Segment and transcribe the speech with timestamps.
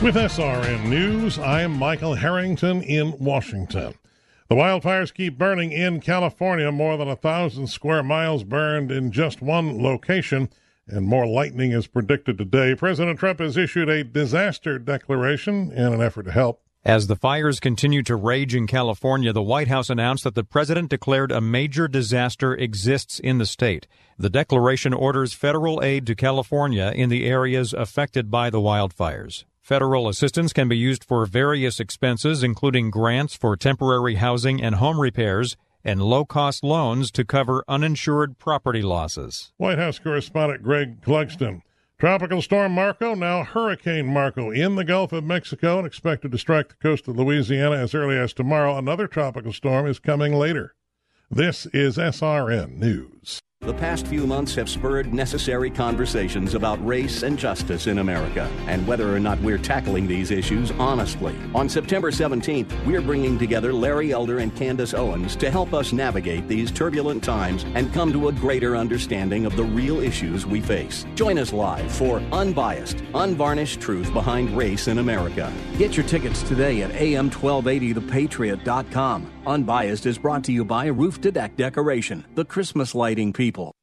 [0.00, 3.94] With SRN News, I am Michael Harrington in Washington.
[4.48, 6.70] The wildfires keep burning in California.
[6.70, 10.50] More than a thousand square miles burned in just one location,
[10.86, 12.76] and more lightning is predicted today.
[12.76, 16.62] President Trump has issued a disaster declaration in an effort to help.
[16.84, 20.90] As the fires continue to rage in California, the White House announced that the president
[20.90, 23.88] declared a major disaster exists in the state.
[24.16, 29.42] The declaration orders federal aid to California in the areas affected by the wildfires.
[29.68, 34.98] Federal assistance can be used for various expenses, including grants for temporary housing and home
[34.98, 39.52] repairs and low cost loans to cover uninsured property losses.
[39.58, 41.60] White House correspondent Greg Clugston.
[41.98, 46.70] Tropical storm Marco, now Hurricane Marco, in the Gulf of Mexico and expected to strike
[46.70, 48.78] the coast of Louisiana as early as tomorrow.
[48.78, 50.76] Another tropical storm is coming later.
[51.30, 53.17] This is SRN News.
[53.68, 58.86] The past few months have spurred necessary conversations about race and justice in America and
[58.86, 61.34] whether or not we're tackling these issues honestly.
[61.54, 66.48] On September 17th, we're bringing together Larry Elder and Candace Owens to help us navigate
[66.48, 71.04] these turbulent times and come to a greater understanding of the real issues we face.
[71.14, 75.52] Join us live for Unbiased, Unvarnished Truth Behind Race in America.
[75.76, 79.32] Get your tickets today at am1280thepatriot.com.
[79.48, 82.94] Unbiased is brought to you by Roof to Deck Decoration, the Christmas
[83.32, 83.74] people.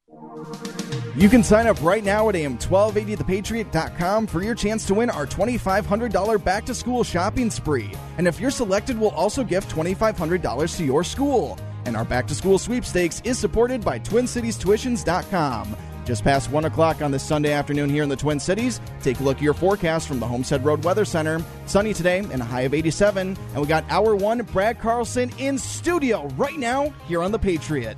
[1.15, 6.43] You can sign up right now at am1280thepatriot.com for your chance to win our $2,500
[6.43, 7.91] back to school shopping spree.
[8.17, 11.57] And if you're selected, we'll also gift $2,500 to your school.
[11.85, 15.77] And our back to school sweepstakes is supported by TwinCitiesTuitions.com.
[16.05, 19.23] Just past 1 o'clock on this Sunday afternoon here in the Twin Cities, take a
[19.23, 21.41] look at your forecast from the Homestead Road Weather Center.
[21.65, 23.37] Sunny today and a high of 87.
[23.53, 27.97] And we got hour one, Brad Carlson in studio right now here on The Patriot.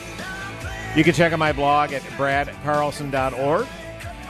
[0.95, 3.67] You can check out my blog at bradcarlson.org.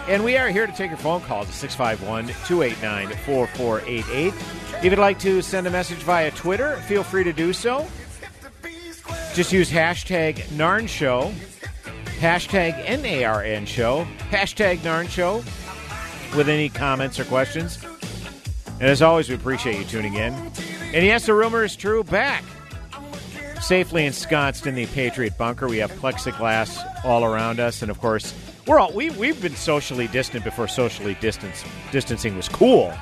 [0.07, 4.33] And we are here to take your phone calls at 651 289 4488.
[4.77, 7.88] If you'd like to send a message via Twitter, feel free to do so.
[9.33, 11.33] Just use hashtag NARN Show,
[12.19, 15.38] hashtag NARN Show, hashtag NARN Show
[16.35, 17.79] with any comments or questions.
[18.79, 20.33] And as always, we appreciate you tuning in.
[20.93, 22.03] And yes, the rumor is true.
[22.03, 22.43] Back
[23.61, 25.67] safely ensconced in the Patriot bunker.
[25.67, 28.33] We have plexiglass all around us, and of course,
[28.67, 32.94] we're all we we've been socially distant before socially distance distancing was cool.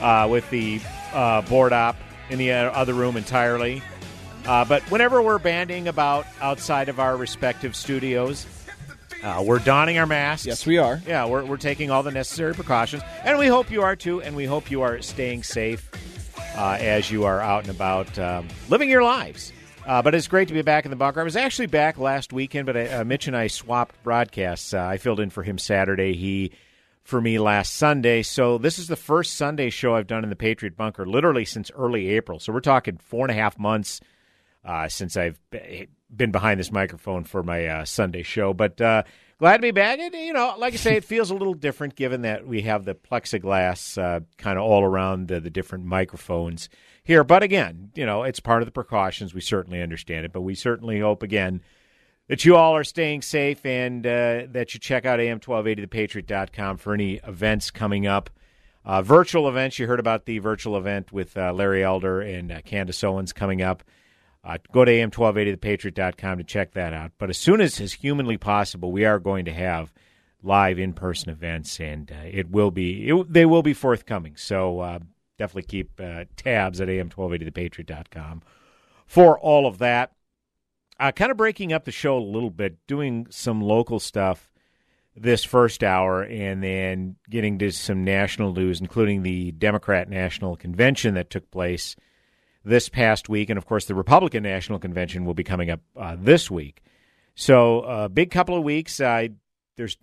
[0.00, 0.80] Uh, with the
[1.12, 1.94] uh, board op
[2.28, 3.80] in the other room entirely.
[4.44, 8.44] Uh, but whenever we're banding about outside of our respective studios,
[9.22, 10.44] uh, we're donning our masks.
[10.44, 11.00] Yes, we are.
[11.06, 13.04] Yeah, we're, we're taking all the necessary precautions.
[13.22, 15.88] And we hope you are too, and we hope you are staying safe
[16.56, 19.52] uh, as you are out and about um, living your lives.
[19.84, 21.20] Uh, but it's great to be back in the bunker.
[21.20, 24.72] I was actually back last weekend, but I, uh, Mitch and I swapped broadcasts.
[24.72, 26.52] Uh, I filled in for him Saturday, he
[27.02, 28.22] for me last Sunday.
[28.22, 31.70] So this is the first Sunday show I've done in the Patriot bunker, literally since
[31.76, 32.38] early April.
[32.38, 34.00] So we're talking four and a half months
[34.64, 38.54] uh, since I've been behind this microphone for my uh, Sunday show.
[38.54, 39.02] But uh,
[39.38, 39.98] glad to be back.
[39.98, 42.84] And, you know, like I say, it feels a little different given that we have
[42.84, 46.68] the plexiglass uh, kind of all around the, the different microphones
[47.02, 47.24] here.
[47.24, 49.34] But again, you know, it's part of the precautions.
[49.34, 51.62] We certainly understand it, but we certainly hope again
[52.28, 57.20] that you all are staying safe and uh, that you check out am1280thepatriot.com for any
[57.26, 58.30] events coming up.
[58.84, 62.60] Uh, virtual events, you heard about the virtual event with uh, Larry Elder and uh,
[62.62, 63.82] Candace Owens coming up.
[64.44, 67.12] Uh, go to am1280thepatriot.com to check that out.
[67.16, 69.92] But as soon as is humanly possible, we are going to have
[70.42, 74.34] live in-person events, and uh, it will be it, they will be forthcoming.
[74.36, 74.98] So uh,
[75.42, 78.42] definitely keep uh, tabs at am1280thepatriot.com
[79.06, 80.12] for all of that.
[81.00, 84.52] Uh, kind of breaking up the show a little bit, doing some local stuff
[85.16, 91.14] this first hour, and then getting to some national news, including the Democrat National Convention
[91.14, 91.96] that took place
[92.64, 96.16] this past week, and of course the Republican National Convention will be coming up uh,
[96.16, 96.82] this week.
[97.34, 99.00] So a uh, big couple of weeks.
[99.00, 99.28] Uh,
[99.76, 99.98] there's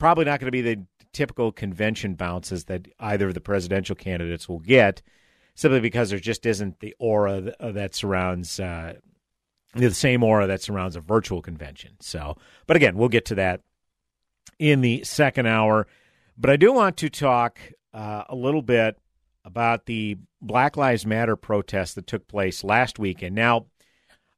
[0.00, 4.48] probably not going to be the typical convention bounces that either of the presidential candidates
[4.48, 5.02] will get,
[5.54, 8.94] simply because there just isn't the aura that, uh, surrounds uh,
[9.74, 11.92] the same aura that surrounds a virtual convention.
[12.00, 12.36] So,
[12.66, 13.62] but again, we'll get to that
[14.58, 15.86] in the second hour.
[16.36, 17.58] But I do want to talk
[17.92, 18.98] uh, a little bit
[19.44, 23.34] about the Black Lives Matter protest that took place last weekend.
[23.34, 23.66] Now,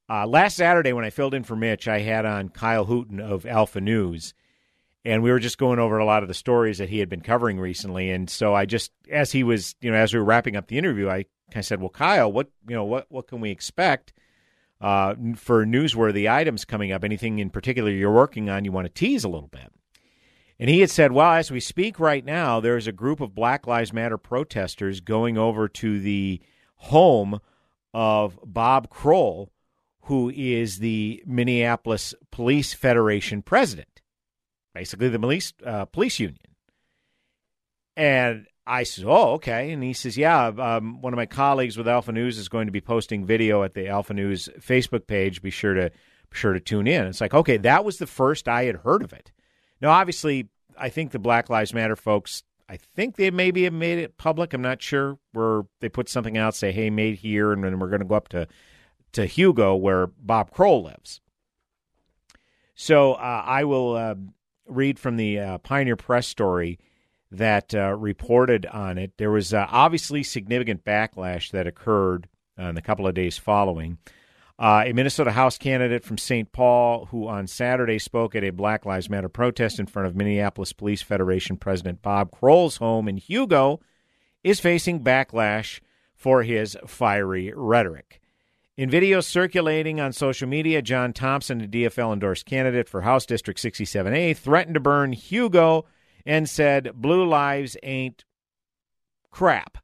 [0.08, 3.46] uh, last Saturday when I filled in for Mitch, I had on Kyle Hooten of
[3.46, 4.34] Alpha News,
[5.04, 7.20] and we were just going over a lot of the stories that he had been
[7.20, 8.10] covering recently.
[8.10, 10.78] And so I just, as he was, you know, as we were wrapping up the
[10.78, 14.12] interview, I kind of said, "Well, Kyle, what, you know, what, what can we expect
[14.80, 17.04] uh, for newsworthy items coming up?
[17.04, 18.64] Anything in particular you're working on?
[18.64, 19.70] You want to tease a little bit?"
[20.58, 23.66] And he had said, well, as we speak right now, there's a group of Black
[23.66, 26.40] Lives Matter protesters going over to the
[26.76, 27.40] home
[27.92, 29.50] of Bob Kroll,
[30.02, 33.93] who is the Minneapolis Police Federation president,
[34.74, 36.38] basically the police, uh, police union.
[37.96, 39.70] And I said, oh, okay.
[39.70, 42.72] And he says, yeah, um, one of my colleagues with Alpha News is going to
[42.72, 45.42] be posting video at the Alpha News Facebook page.
[45.42, 47.06] Be sure to be sure to tune in.
[47.06, 49.32] It's like, okay, that was the first I had heard of it.
[49.80, 53.98] Now, obviously, I think the Black Lives Matter folks, I think they maybe have made
[53.98, 54.54] it public.
[54.54, 57.90] I'm not sure where they put something out, say, hey, made here, and then we're
[57.90, 58.48] going to go up to,
[59.12, 61.20] to Hugo, where Bob Kroll lives.
[62.74, 64.14] So uh, I will uh,
[64.66, 66.78] read from the uh, Pioneer Press story
[67.30, 69.12] that uh, reported on it.
[69.18, 73.98] There was uh, obviously significant backlash that occurred in the couple of days following.
[74.56, 76.52] Uh, a Minnesota House candidate from St.
[76.52, 80.72] Paul who on Saturday spoke at a Black Lives Matter protest in front of Minneapolis
[80.72, 83.80] Police Federation President Bob Kroll's home in Hugo
[84.44, 85.80] is facing backlash
[86.14, 88.20] for his fiery rhetoric.
[88.76, 93.60] In videos circulating on social media, John Thompson, a DFL endorsed candidate for House District
[93.60, 95.84] 67A, threatened to burn Hugo
[96.26, 98.24] and said, Blue lives ain't
[99.30, 99.78] crap.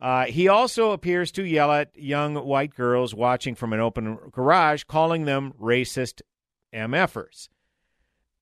[0.00, 4.84] Uh, he also appears to yell at young white girls watching from an open garage,
[4.84, 6.22] calling them racist
[6.72, 7.50] MFers.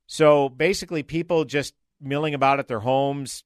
[0.06, 3.42] So basically, people just milling about at their homes,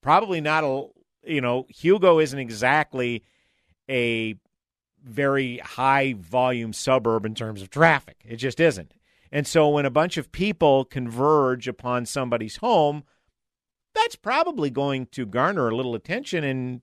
[0.00, 0.86] probably not a,
[1.24, 3.24] you know, Hugo isn't exactly
[3.90, 4.36] a
[5.06, 8.22] very high volume suburb in terms of traffic.
[8.24, 8.92] It just isn't.
[9.32, 13.04] And so when a bunch of people converge upon somebody's home,
[13.94, 16.82] that's probably going to garner a little attention and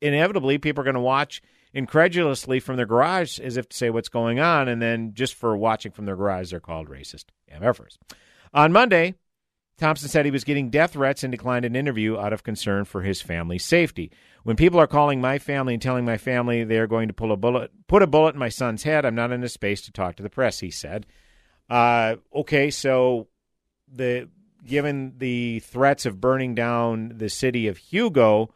[0.00, 1.42] inevitably people are going to watch
[1.72, 5.56] incredulously from their garage as if to say what's going on, and then just for
[5.56, 7.98] watching from their garage, they're called racist MFers.
[8.54, 9.14] On Monday,
[9.78, 13.02] Thompson said he was getting death threats and declined an interview out of concern for
[13.02, 14.10] his family's safety.
[14.46, 17.32] When people are calling my family and telling my family they are going to pull
[17.32, 19.90] a bullet, put a bullet in my son's head, I'm not in a space to
[19.90, 20.60] talk to the press.
[20.60, 21.04] He said.
[21.68, 23.26] Uh, okay, so
[23.92, 24.28] the
[24.64, 28.54] given the threats of burning down the city of Hugo,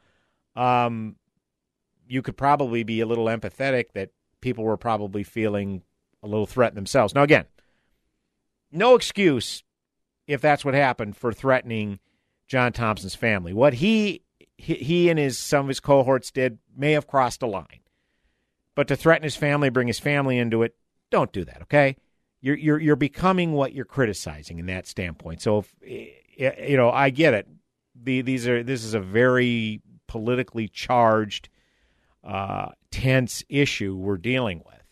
[0.55, 1.17] um,
[2.07, 4.11] you could probably be a little empathetic that
[4.41, 5.83] people were probably feeling
[6.23, 7.17] a little threatened themselves.
[7.17, 7.47] Now, again,
[8.71, 9.65] no excuse
[10.29, 11.99] if that's what happened for threatening
[12.47, 13.53] John Thompson's family.
[13.53, 14.23] What he
[14.61, 17.81] he and his some of his cohorts did may have crossed a line,
[18.75, 20.75] but to threaten his family, bring his family into it,
[21.11, 21.63] don't do that.
[21.63, 21.97] Okay,
[22.41, 25.43] you're you're you're becoming what you're criticizing in that standpoint.
[25.43, 25.75] So, if,
[26.41, 27.49] you know, I get it.
[28.03, 31.49] The, these are this is a very politically charged
[32.25, 34.83] uh, tense issue we're dealing with.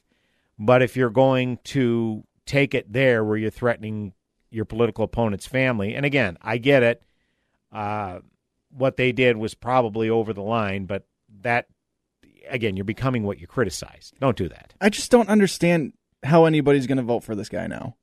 [0.58, 4.12] But if you're going to take it there where you're threatening
[4.50, 7.02] your political opponent's family, and again, I get it.
[7.72, 8.20] Uh,
[8.70, 11.06] what they did was probably over the line, but
[11.42, 11.66] that,
[12.48, 14.12] again, you're becoming what you criticize.
[14.20, 14.75] Don't do that.
[14.80, 17.96] I just don't understand how anybody's going to vote for this guy now.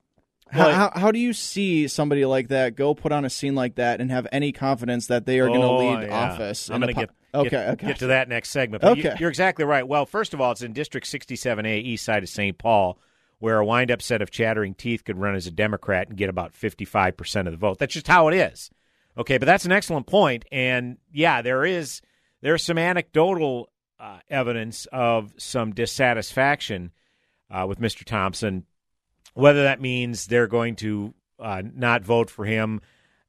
[0.48, 3.76] How, how, how, do you see somebody like that go put on a scene like
[3.76, 6.14] that and have any confidence that they are going to oh, lead yeah.
[6.16, 6.70] office?
[6.70, 7.86] I'm going to po- get okay, okay.
[7.88, 8.82] get to that next segment.
[8.82, 9.86] But okay, you, are exactly right.
[9.86, 12.56] Well, first of all, it's in District 67A, east side of St.
[12.56, 12.96] Paul,
[13.40, 16.54] where a wind-up set of chattering teeth could run as a Democrat and get about
[16.54, 17.78] 55 percent of the vote.
[17.78, 18.70] That's just how it is.
[19.18, 22.02] Okay, but that's an excellent point, and yeah, there is
[22.42, 26.92] there's some anecdotal uh, evidence of some dissatisfaction
[27.50, 28.04] uh, with Mr.
[28.04, 28.64] Thompson.
[29.34, 32.80] Whether that means they're going to uh, not vote for him,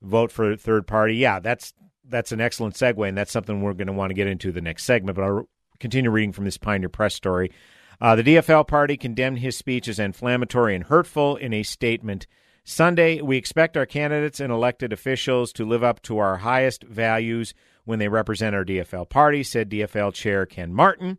[0.02, 3.74] vote for a third party, yeah, that's that's an excellent segue, and that's something we're
[3.74, 5.16] going to want to get into the next segment.
[5.16, 7.52] But I'll continue reading from this Pioneer Press story.
[8.00, 12.28] Uh, the DFL party condemned his speech as inflammatory and hurtful in a statement
[12.70, 17.54] Sunday, we expect our candidates and elected officials to live up to our highest values
[17.86, 21.18] when they represent our DFL party, said DFL Chair Ken Martin.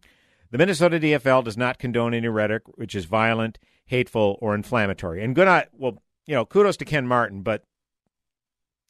[0.50, 5.24] The Minnesota DFL does not condone any rhetoric which is violent, hateful, or inflammatory.
[5.24, 7.64] And good, well, you know, kudos to Ken Martin, but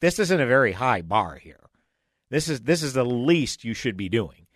[0.01, 1.69] this isn't a very high bar here.
[2.29, 4.47] This is this is the least you should be doing.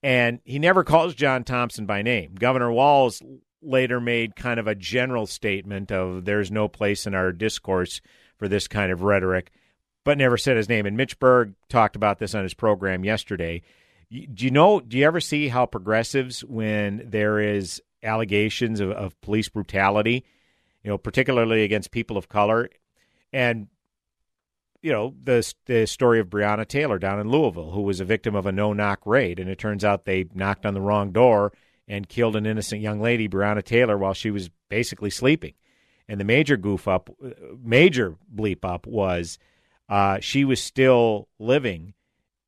[0.00, 2.36] And he never calls John Thompson by name.
[2.36, 3.20] Governor Walz
[3.62, 8.00] later made kind of a general statement of there's no place in our discourse
[8.36, 9.52] for this kind of rhetoric,
[10.04, 10.86] but never said his name.
[10.86, 13.62] And Mitch Berg talked about this on his program yesterday.
[14.10, 14.80] Do you know?
[14.80, 20.24] Do you ever see how progressives, when there is allegations of, of police brutality,
[20.82, 22.68] you know, particularly against people of color,
[23.32, 23.68] and
[24.82, 28.34] you know the the story of Breonna Taylor down in Louisville, who was a victim
[28.34, 31.52] of a no knock raid, and it turns out they knocked on the wrong door
[31.92, 35.52] and killed an innocent young lady, Breonna Taylor, while she was basically sleeping.
[36.08, 37.10] And the major goof up,
[37.62, 39.38] major bleep up was
[39.90, 41.92] uh, she was still living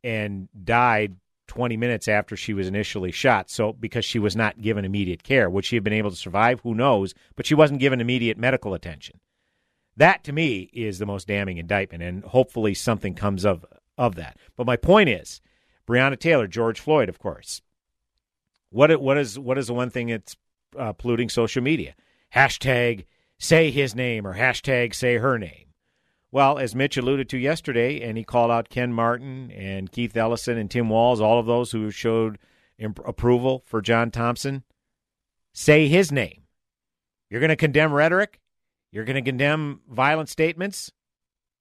[0.03, 1.17] and died
[1.49, 3.51] 20 minutes after she was initially shot.
[3.51, 6.61] So, because she was not given immediate care, would she have been able to survive?
[6.61, 7.15] Who knows?
[7.37, 9.21] But she wasn't given immediate medical attention.
[9.95, 13.67] That to me is the most damning indictment, and hopefully something comes of
[13.99, 14.39] of that.
[14.57, 15.43] But my point is,
[15.87, 17.61] Breonna Taylor, George Floyd, of course,
[18.75, 20.37] what what is what is the one thing that's
[20.77, 21.95] uh, polluting social media?
[22.35, 23.05] Hashtag
[23.39, 25.67] say his name or hashtag say her name.
[26.33, 30.59] Well, as Mitch alluded to yesterday, and he called out Ken Martin and Keith Ellison
[30.59, 32.39] and Tim Walz, all of those who showed
[32.77, 34.65] imp- approval for John Thompson.
[35.53, 36.43] Say his name.
[37.31, 38.41] You're going to condemn rhetoric.
[38.91, 40.91] You're going to condemn violent statements.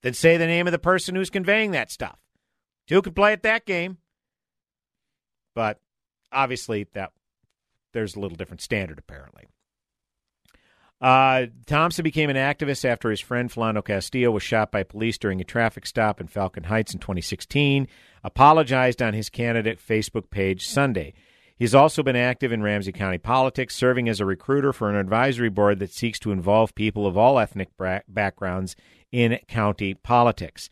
[0.01, 2.17] Then say the name of the person who's conveying that stuff.
[2.87, 3.99] Two could play at that game.
[5.53, 5.79] But
[6.33, 7.11] obviously that
[7.93, 9.45] there's a little different standard apparently.
[11.03, 15.41] Uh, Thompson became an activist after his friend Philando Castillo was shot by police during
[15.41, 17.89] a traffic stop in Falcon Heights in 2016.
[18.23, 21.13] Apologized on his candidate Facebook page Sunday.
[21.57, 25.49] He's also been active in Ramsey County politics, serving as a recruiter for an advisory
[25.49, 27.69] board that seeks to involve people of all ethnic
[28.07, 28.77] backgrounds
[29.11, 30.69] in county politics.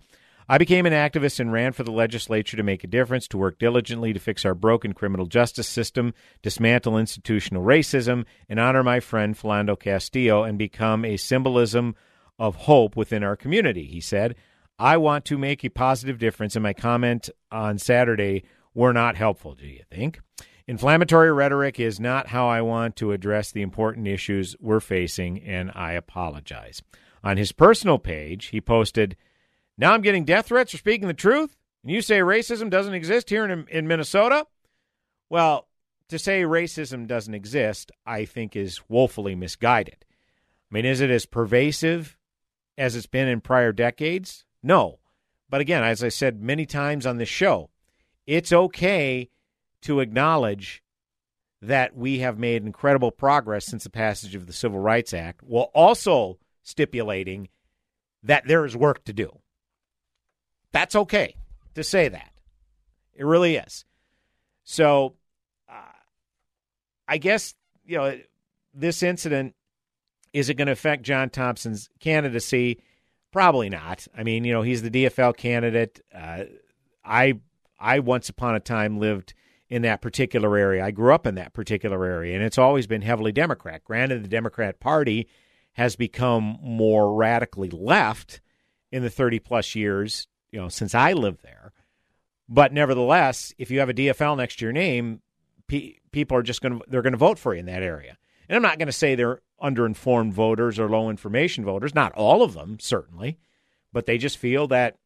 [0.52, 3.58] I became an activist and ran for the legislature to make a difference, to work
[3.58, 9.34] diligently to fix our broken criminal justice system, dismantle institutional racism, and honor my friend
[9.34, 11.96] Philando Castillo and become a symbolism
[12.38, 14.36] of hope within our community, he said.
[14.78, 18.44] I want to make a positive difference, and my comment on Saturday
[18.74, 20.20] were not helpful, do you think?
[20.68, 25.72] Inflammatory rhetoric is not how I want to address the important issues we're facing, and
[25.74, 26.82] I apologize.
[27.24, 29.16] On his personal page, he posted,
[29.82, 33.30] now I'm getting death threats for speaking the truth, and you say racism doesn't exist
[33.30, 34.46] here in, in Minnesota?
[35.30, 35.68] Well,
[36.10, 40.06] to say racism doesn't exist, I think is woefully misguided.
[40.72, 42.16] I mean, is it as pervasive
[42.78, 44.46] as it's been in prior decades?
[44.62, 45.00] No.
[45.50, 47.72] But again, as I said many times on this show,
[48.28, 49.30] it's okay
[49.82, 50.84] to acknowledge
[51.62, 55.72] that we have made incredible progress since the passage of the Civil Rights Act, while
[55.74, 57.50] also stipulating
[58.24, 59.40] that there is work to do.
[60.72, 61.36] That's okay
[61.76, 62.32] to say that.
[63.14, 63.86] It really is.
[64.64, 65.16] So
[65.70, 65.74] uh,
[67.08, 67.54] I guess,
[67.86, 68.18] you know,
[68.74, 69.56] this incident
[70.34, 72.82] is it going to affect John Thompson's candidacy?
[73.32, 74.08] Probably not.
[74.18, 76.02] I mean, you know, he's the DFL candidate.
[76.14, 76.46] Uh,
[77.04, 77.40] I
[77.80, 79.34] I once upon a time lived
[79.70, 80.86] in that particular area.
[80.86, 83.84] I grew up in that particular area, and it's always been heavily Democrat.
[83.84, 85.28] Granted, the Democrat Party
[85.74, 88.42] has become more radically left
[88.92, 91.74] in the 30 plus years you know since I lived there.
[92.48, 95.22] But nevertheless, if you have a DFL next to your name,
[95.68, 98.18] pe- people are just going to they're going to vote for you in that area.
[98.50, 102.44] And I'm not going to say they're underinformed voters or low information voters, not all
[102.44, 103.38] of them certainly,
[103.94, 104.98] but they just feel that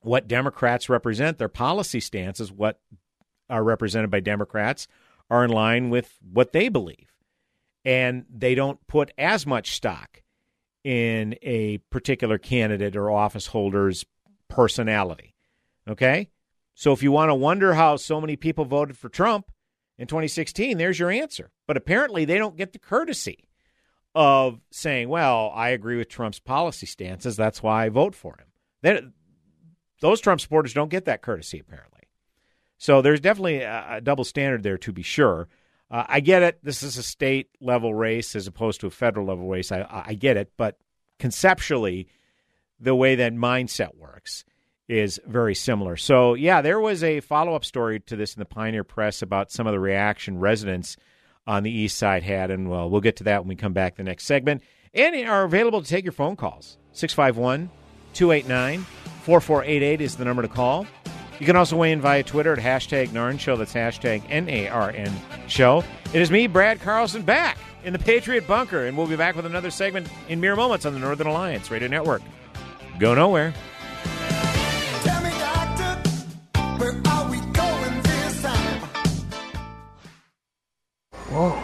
[0.00, 2.80] what Democrats represent, their policy stances, what
[3.50, 4.86] are represented by Democrats,
[5.30, 7.12] are in line with what they believe.
[7.84, 10.22] And they don't put as much stock
[10.84, 14.04] in a particular candidate or office holder's
[14.48, 15.34] personality.
[15.88, 16.30] Okay?
[16.74, 19.50] So if you want to wonder how so many people voted for Trump
[19.98, 21.50] in 2016, there's your answer.
[21.66, 23.48] But apparently they don't get the courtesy
[24.14, 27.36] of saying, well, I agree with Trump's policy stances.
[27.36, 29.12] That's why I vote for him.
[30.00, 32.02] Those Trump supporters don't get that courtesy apparently.
[32.78, 35.48] So there's definitely a, a double standard there to be sure.
[35.90, 36.58] Uh, I get it.
[36.62, 39.72] This is a state level race as opposed to a federal level race.
[39.72, 40.78] I, I get it, but
[41.18, 42.08] conceptually,
[42.80, 44.44] the way that mindset works
[44.88, 45.96] is very similar.
[45.96, 49.52] So, yeah, there was a follow up story to this in the Pioneer Press about
[49.52, 50.96] some of the reaction residents
[51.46, 52.50] on the east side had.
[52.50, 54.62] And, well, we'll get to that when we come back the next segment.
[54.94, 56.78] And are available to take your phone calls.
[56.92, 57.70] 651
[58.14, 60.86] 289 4488 is the number to call.
[61.38, 63.56] You can also weigh in via Twitter at hashtag Narn Show.
[63.56, 65.12] That's hashtag N A R N
[65.46, 65.84] Show.
[66.12, 69.46] It is me, Brad Carlson, back in the Patriot Bunker, and we'll be back with
[69.46, 72.22] another segment in mere moments on the Northern Alliance Radio Network.
[72.98, 73.54] Go nowhere.
[81.30, 81.62] Whoa.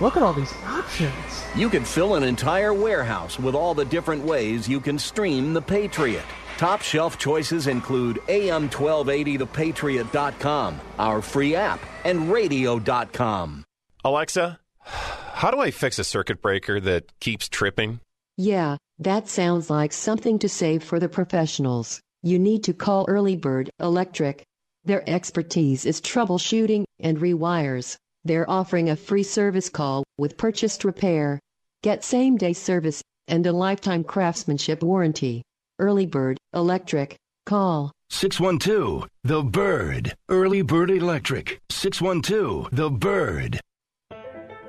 [0.00, 1.12] Look at all these options.
[1.54, 5.62] You can fill an entire warehouse with all the different ways you can stream The
[5.62, 6.24] Patriot.
[6.56, 13.64] Top shelf choices include AM1280thepatriot.com, our free app, and radio.com.
[14.04, 18.00] Alexa, how do I fix a circuit breaker that keeps tripping?
[18.38, 22.00] Yeah, that sounds like something to save for the professionals.
[22.22, 24.42] You need to call Early Bird Electric.
[24.84, 27.96] Their expertise is troubleshooting and rewires.
[28.24, 31.38] They're offering a free service call with purchased repair.
[31.82, 35.42] Get same day service and a lifetime craftsmanship warranty.
[35.78, 37.16] Early Bird Electric.
[37.44, 40.14] Call 612 The Bird.
[40.28, 41.60] Early Bird Electric.
[41.70, 43.60] 612 The Bird.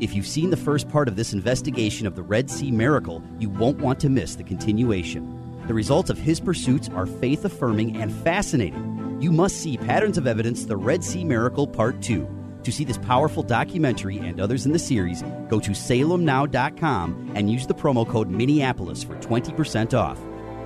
[0.00, 3.50] If you've seen the first part of this investigation of the Red Sea miracle, you
[3.50, 5.34] won't want to miss the continuation.
[5.66, 9.18] The results of his pursuits are faith affirming and fascinating.
[9.20, 12.28] You must see Patterns of Evidence The Red Sea Miracle Part 2.
[12.62, 17.66] To see this powerful documentary and others in the series, go to salemnow.com and use
[17.66, 20.20] the promo code Minneapolis for 20% off.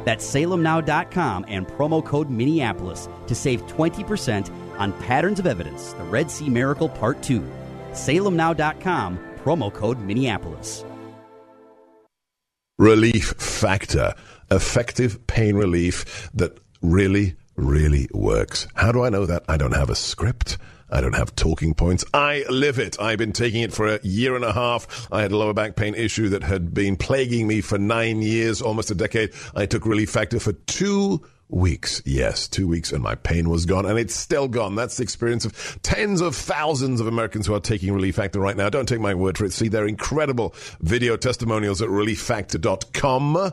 [0.04, 6.30] That's salemnow.com and promo code Minneapolis to save 20% on Patterns of Evidence The Red
[6.30, 7.50] Sea Miracle Part 2
[7.92, 10.84] salemnow.com, promo code Minneapolis.
[12.78, 14.14] Relief Factor,
[14.50, 18.66] effective pain relief that really, really works.
[18.74, 19.44] How do I know that?
[19.48, 20.58] I don't have a script.
[20.90, 22.04] I don't have talking points.
[22.12, 23.00] I live it.
[23.00, 25.08] I've been taking it for a year and a half.
[25.12, 28.60] I had a lower back pain issue that had been plaguing me for nine years,
[28.60, 29.32] almost a decade.
[29.54, 32.02] I took Relief Factor for two weeks.
[32.04, 34.74] Yes, two weeks and my pain was gone and it's still gone.
[34.74, 38.56] That's the experience of tens of thousands of Americans who are taking Relief Factor right
[38.56, 38.70] now.
[38.70, 39.52] Don't take my word for it.
[39.52, 43.52] See their incredible video testimonials at relieffactor.com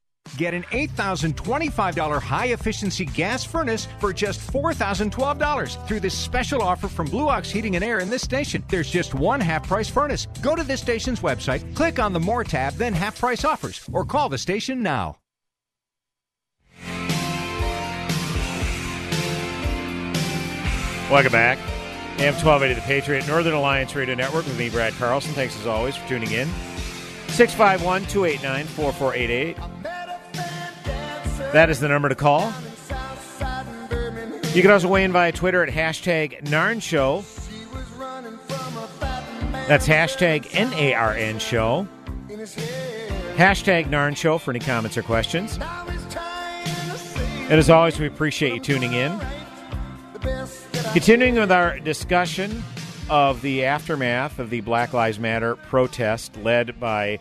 [0.37, 7.07] Get an $8,025 high efficiency gas furnace for just $4,012 through this special offer from
[7.07, 8.63] Blue Ox Heating and Air in this station.
[8.69, 10.27] There's just one half price furnace.
[10.41, 14.05] Go to this station's website, click on the More tab, then half price offers, or
[14.05, 15.17] call the station now.
[21.11, 21.57] Welcome back.
[22.19, 25.33] AM 1280 The Patriot, Northern Alliance Radio Network with me, Brad Carlson.
[25.33, 26.47] Thanks as always for tuning in.
[27.27, 29.90] 651 289 4488.
[31.53, 32.53] That is the number to call.
[34.53, 37.23] You can also weigh in via Twitter at hashtag Narn Show.
[39.67, 41.87] That's hashtag N A R N Show.
[43.35, 45.57] Hashtag Narn Show for any comments or questions.
[47.49, 49.19] And as always, we appreciate you tuning in.
[50.93, 52.63] Continuing with our discussion
[53.09, 57.19] of the aftermath of the Black Lives Matter protest led by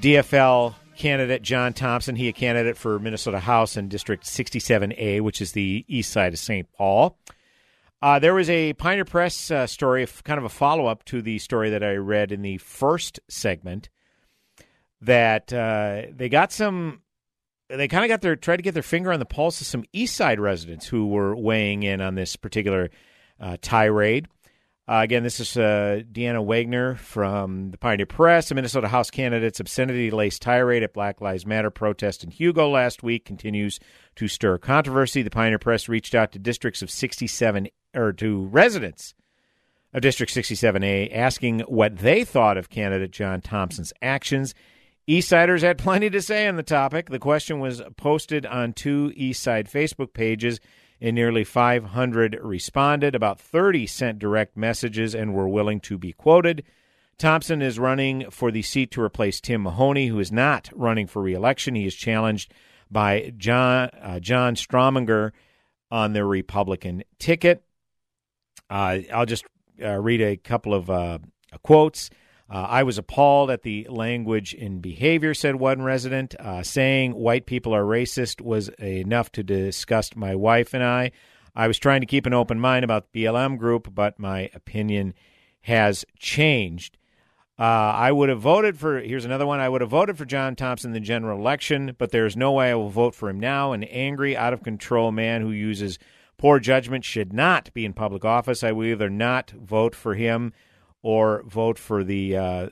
[0.00, 2.16] DFL candidate John Thompson.
[2.16, 6.38] He a candidate for Minnesota House in District 67A, which is the east side of
[6.38, 6.70] St.
[6.72, 7.18] Paul.
[8.02, 11.38] Uh, there was a Pioneer Press uh, story, kind of a follow up to the
[11.38, 13.88] story that I read in the first segment.
[15.00, 17.02] That uh, they got some,
[17.68, 19.84] they kind of got their tried to get their finger on the pulse of some
[19.92, 22.90] East Side residents who were weighing in on this particular
[23.40, 24.28] uh, tirade.
[24.88, 28.48] Uh, again, this is uh, Deanna Weniger from the Pioneer Press.
[28.48, 33.24] The Minnesota House candidate's obscenity-laced tirade at Black Lives Matter protest in Hugo last week
[33.24, 33.80] continues
[34.14, 35.22] to stir controversy.
[35.22, 39.14] The Pioneer Press reached out to districts of 67 or to residents
[39.92, 44.54] of District 67A asking what they thought of candidate John Thompson's actions.
[45.08, 47.10] Eastsiders had plenty to say on the topic.
[47.10, 50.60] The question was posted on two Eastside Facebook pages
[51.00, 53.14] and nearly 500 responded.
[53.14, 56.64] About 30 sent direct messages and were willing to be quoted.
[57.18, 61.22] Thompson is running for the seat to replace Tim Mahoney, who is not running for
[61.22, 61.74] reelection.
[61.74, 62.52] He is challenged
[62.90, 65.32] by John uh, John Strominger
[65.90, 67.62] on the Republican ticket.
[68.68, 69.44] Uh, I'll just
[69.82, 71.18] uh, read a couple of uh,
[71.62, 72.10] quotes.
[72.48, 76.34] Uh, I was appalled at the language and behavior, said one resident.
[76.38, 81.10] Uh, saying white people are racist was enough to disgust my wife and I.
[81.56, 85.14] I was trying to keep an open mind about the BLM group, but my opinion
[85.62, 86.98] has changed.
[87.58, 89.58] Uh, I would have voted for, here's another one.
[89.58, 92.70] I would have voted for John Thompson in the general election, but there's no way
[92.70, 93.72] I will vote for him now.
[93.72, 95.98] An angry, out of control man who uses
[96.36, 98.62] poor judgment should not be in public office.
[98.62, 100.52] I will either not vote for him
[101.06, 102.68] or vote for the uh,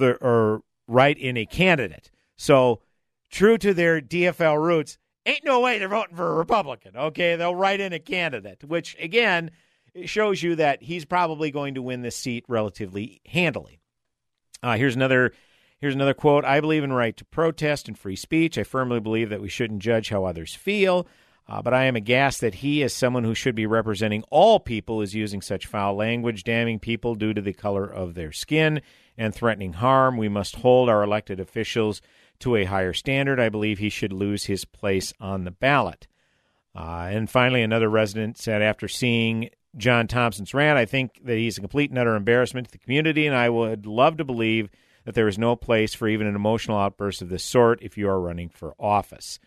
[0.00, 2.10] or write in a candidate.
[2.34, 2.80] So,
[3.30, 6.96] true to their DFL roots, ain't no way they're voting for a Republican.
[6.96, 9.50] Okay, they'll write in a candidate, which again
[10.06, 13.80] shows you that he's probably going to win this seat relatively handily.
[14.62, 15.32] Uh, here's another.
[15.78, 16.46] Here's another quote.
[16.46, 18.56] I believe in right to protest and free speech.
[18.56, 21.06] I firmly believe that we shouldn't judge how others feel.
[21.46, 25.02] Uh, but I am aghast that he, as someone who should be representing all people,
[25.02, 28.80] is using such foul language, damning people due to the color of their skin
[29.18, 30.16] and threatening harm.
[30.16, 32.00] We must hold our elected officials
[32.40, 33.38] to a higher standard.
[33.38, 36.06] I believe he should lose his place on the ballot.
[36.74, 41.58] Uh, and finally, another resident said after seeing John Thompson's rant, I think that he's
[41.58, 44.70] a complete and utter embarrassment to the community, and I would love to believe
[45.04, 48.08] that there is no place for even an emotional outburst of this sort if you
[48.08, 49.38] are running for office.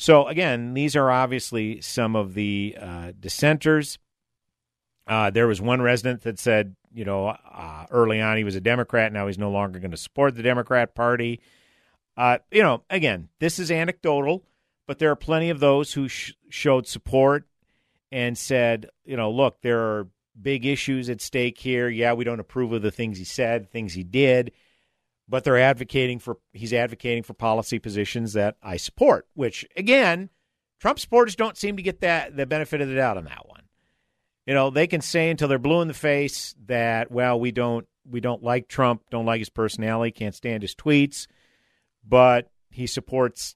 [0.00, 3.98] So, again, these are obviously some of the uh, dissenters.
[5.06, 8.62] Uh, there was one resident that said, you know, uh, early on he was a
[8.62, 9.12] Democrat.
[9.12, 11.42] Now he's no longer going to support the Democrat Party.
[12.16, 14.42] Uh, you know, again, this is anecdotal,
[14.86, 17.44] but there are plenty of those who sh- showed support
[18.10, 20.08] and said, you know, look, there are
[20.40, 21.90] big issues at stake here.
[21.90, 24.52] Yeah, we don't approve of the things he said, things he did
[25.30, 30.28] but they're advocating for he's advocating for policy positions that I support, which again,
[30.80, 33.62] Trump supporters don't seem to get that the benefit of the doubt on that one.
[34.46, 37.86] You know, they can say until they're blue in the face that well, we don't
[38.10, 41.28] we don't like Trump, don't like his personality, can't stand his tweets,
[42.06, 43.54] but he supports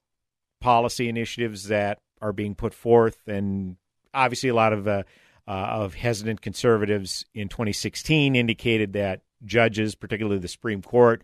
[0.61, 3.75] policy initiatives that are being put forth, and
[4.13, 5.03] obviously a lot of uh,
[5.45, 11.21] uh, of hesitant conservatives in 2016 indicated that judges, particularly the Supreme Court,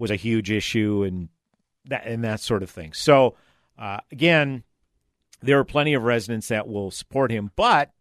[0.00, 1.28] was a huge issue and
[1.84, 2.92] that and that sort of thing.
[2.92, 3.36] So
[3.78, 4.64] uh, again,
[5.42, 7.92] there are plenty of residents that will support him, but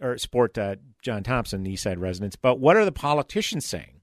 [0.00, 2.36] or support uh, John Thompson, the East Side residents.
[2.36, 4.02] But what are the politicians saying?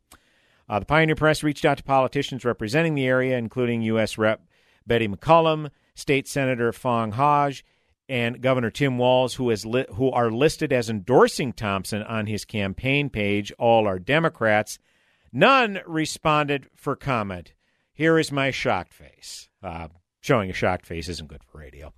[0.68, 4.18] Uh, the Pioneer Press reached out to politicians representing the area, including U.S.
[4.18, 4.42] Rep.
[4.86, 7.64] Betty McCollum, State Senator Foung Hawj,
[8.10, 12.44] and Governor Tim Walz, who, is li- who are listed as endorsing Thompson on his
[12.44, 13.52] campaign page.
[13.58, 14.80] All are Democrats.
[15.34, 17.54] None responded for comment.
[17.92, 19.50] Here is my shocked face.
[19.64, 19.88] Uh,
[20.22, 21.92] showing a shocked face isn't good for radio.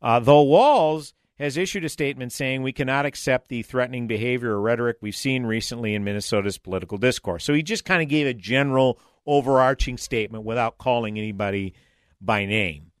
[0.00, 4.60] Uh, though Walz has issued a statement saying we cannot accept the threatening behavior or
[4.60, 7.44] rhetoric we've seen recently in Minnesota's political discourse.
[7.44, 11.74] So he just kind of gave a general overarching statement without calling anybody
[12.20, 12.92] by name,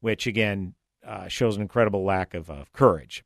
[0.00, 0.74] which again
[1.06, 3.24] uh, shows an incredible lack of, of courage.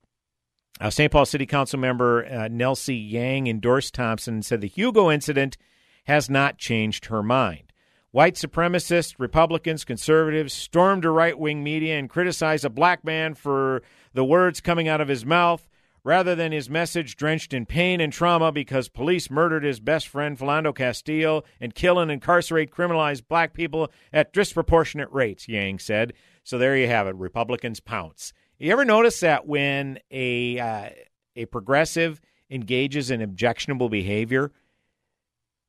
[0.81, 1.13] Uh, St.
[1.13, 5.57] Paul City Council member uh, Nelsie Yang endorsed Thompson and said the Hugo incident
[6.05, 7.73] has not changed her mind.
[8.11, 13.83] White supremacists, Republicans, conservatives stormed her right wing media and criticized a black man for
[14.13, 15.67] the words coming out of his mouth
[16.05, 20.39] rather than his message drenched in pain and trauma because police murdered his best friend
[20.39, 26.13] Philando Castile and kill and incarcerate criminalized black people at disproportionate rates, Yang said.
[26.45, 27.15] So there you have it.
[27.15, 28.33] Republicans pounce.
[28.59, 30.91] You ever notice that when a uh,
[31.35, 34.53] a progressive engages in objectionable behavior,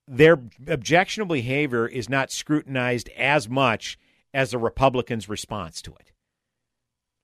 [0.08, 3.98] their objectionable behavior is not scrutinized as much
[4.34, 6.12] as the Republicans' response to it.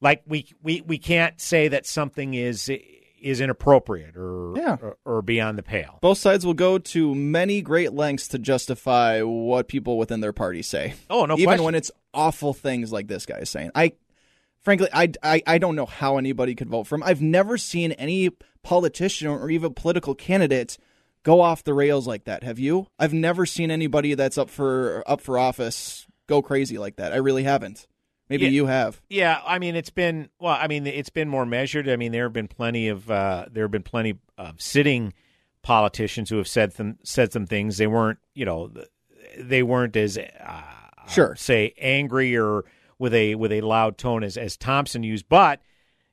[0.02, 2.72] Like we we, we can't say that something is
[3.22, 4.78] is inappropriate or, yeah.
[4.82, 6.00] or, or beyond the pale.
[6.02, 10.62] Both sides will go to many great lengths to justify what people within their party
[10.62, 10.94] say.
[11.10, 11.65] Oh no, even question.
[11.65, 13.72] when it's awful things like this guy is saying.
[13.76, 13.94] I
[14.62, 17.04] frankly, I, I I don't know how anybody could vote for him.
[17.04, 18.30] I've never seen any
[18.63, 20.78] politician or even political candidate
[21.23, 22.43] go off the rails like that.
[22.43, 22.88] Have you?
[22.97, 27.12] I've never seen anybody that's up for up for office go crazy like that.
[27.13, 27.88] I really haven't.
[28.29, 28.51] Maybe Yeah.
[28.51, 29.01] you have.
[29.10, 30.55] Yeah, I mean it's been well.
[30.60, 31.89] I mean it's been more measured.
[31.89, 35.13] I mean there have been plenty of uh, there have been plenty of sitting
[35.62, 37.77] politicians who have said some said some things.
[37.77, 38.71] They weren't you know
[39.38, 40.62] they weren't as uh,
[41.08, 41.36] Sure.
[41.36, 42.65] say angry or
[42.99, 45.62] with a with a loud tone as as Thompson used, but.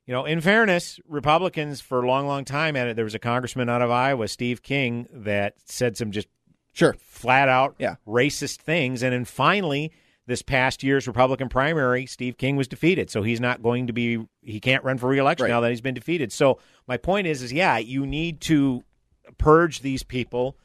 [0.06, 3.68] You know, in fairness, Republicans for a long, long time, and there was a congressman
[3.68, 6.28] out of Iowa, Steve King, that said some just
[6.72, 7.96] sure flat out Yeah.
[8.06, 9.02] racist things.
[9.02, 9.90] And then finally,
[10.26, 13.10] this past year's Republican primary, Steve King was defeated.
[13.10, 15.94] So he's not going to be, he can't run for reelection now that he's been
[15.94, 16.32] defeated.
[16.32, 18.84] So my point is, is yeah, you need to
[19.38, 20.56] purge these people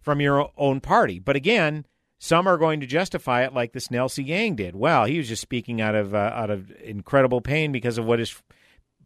[0.00, 1.18] from your own party.
[1.20, 1.86] But again,
[2.18, 4.76] some are going to justify it like this Nelsie Yang did.
[4.76, 8.18] Well, he was just speaking out of uh, out of incredible pain because of what
[8.18, 8.42] his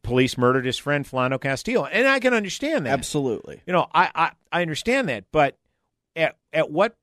[0.08, 2.92] police murdered his friend Flano Castillo, and I can understand that.
[2.92, 3.62] Absolutely.
[3.66, 5.56] You know, I I, I understand that, but
[6.16, 6.96] at at what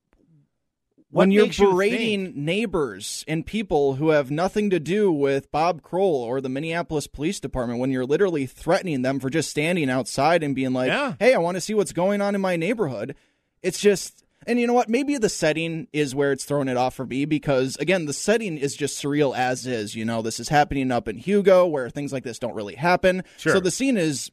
[1.10, 5.50] what when you're makes you berating neighbors and people who have nothing to do with
[5.52, 9.89] Bob Kroll or the Minneapolis Police Department, when you're literally threatening them for just standing
[9.89, 11.13] outside and being like, Yeah.
[11.20, 13.15] hey, I want to see what's going on in my neighborhood,
[13.62, 14.25] it's just.
[14.47, 14.89] And you know what?
[14.89, 18.58] Maybe the setting is where it's throwing it off for me because, again, the setting
[18.58, 19.95] is just surreal as is.
[19.95, 23.23] You know, this is happening up in Hugo where things like this don't really happen.
[23.38, 23.53] Sure.
[23.53, 24.31] So the scene is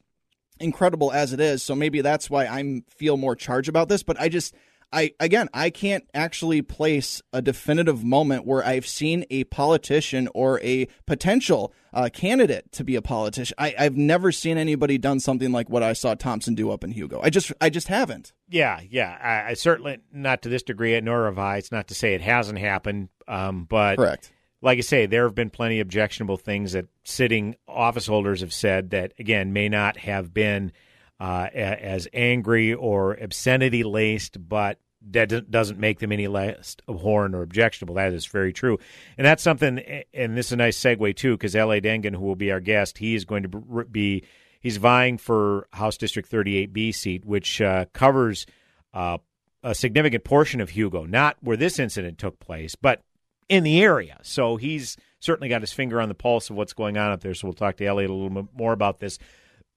[0.59, 1.63] incredible as it is.
[1.63, 4.03] So maybe that's why I feel more charged about this.
[4.03, 4.53] But I just,
[4.93, 10.61] I again, I can't actually place a definitive moment where I've seen a politician or
[10.61, 13.55] a potential uh, candidate to be a politician.
[13.57, 16.91] I, I've never seen anybody done something like what I saw Thompson do up in
[16.91, 17.19] Hugo.
[17.23, 18.33] I just, I just haven't.
[18.47, 19.17] Yeah, yeah.
[19.21, 21.57] I, I certainly not to this degree, nor have I.
[21.57, 24.31] It's not to say it hasn't happened, um, but Correct.
[24.61, 28.53] Like I say, there have been plenty of objectionable things that sitting office holders have
[28.53, 30.71] said that again may not have been
[31.19, 34.79] uh, as angry or obscenity laced, but
[35.11, 37.95] that doesn't make them any less abhorrent or objectionable.
[37.95, 38.79] That is very true,
[39.17, 39.79] and that's something.
[40.13, 42.97] And this is a nice segue too, because Elliott Engen, who will be our guest,
[42.97, 43.49] he is going to
[43.85, 44.23] be
[44.59, 48.45] he's vying for House District 38B seat, which uh, covers
[48.93, 49.17] uh,
[49.61, 53.01] a significant portion of Hugo, not where this incident took place, but
[53.49, 54.19] in the area.
[54.23, 57.33] So he's certainly got his finger on the pulse of what's going on up there.
[57.33, 59.19] So we'll talk to Elliott a little bit more about this.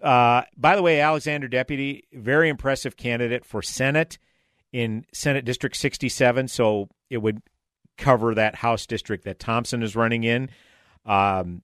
[0.03, 4.19] Uh, by the way, Alexander Deputy, very impressive candidate for Senate
[4.73, 6.49] in Senate District 67.
[6.49, 7.43] So it would
[7.97, 10.51] cover that House district that Thompson is running in.
[11.05, 11.63] Um,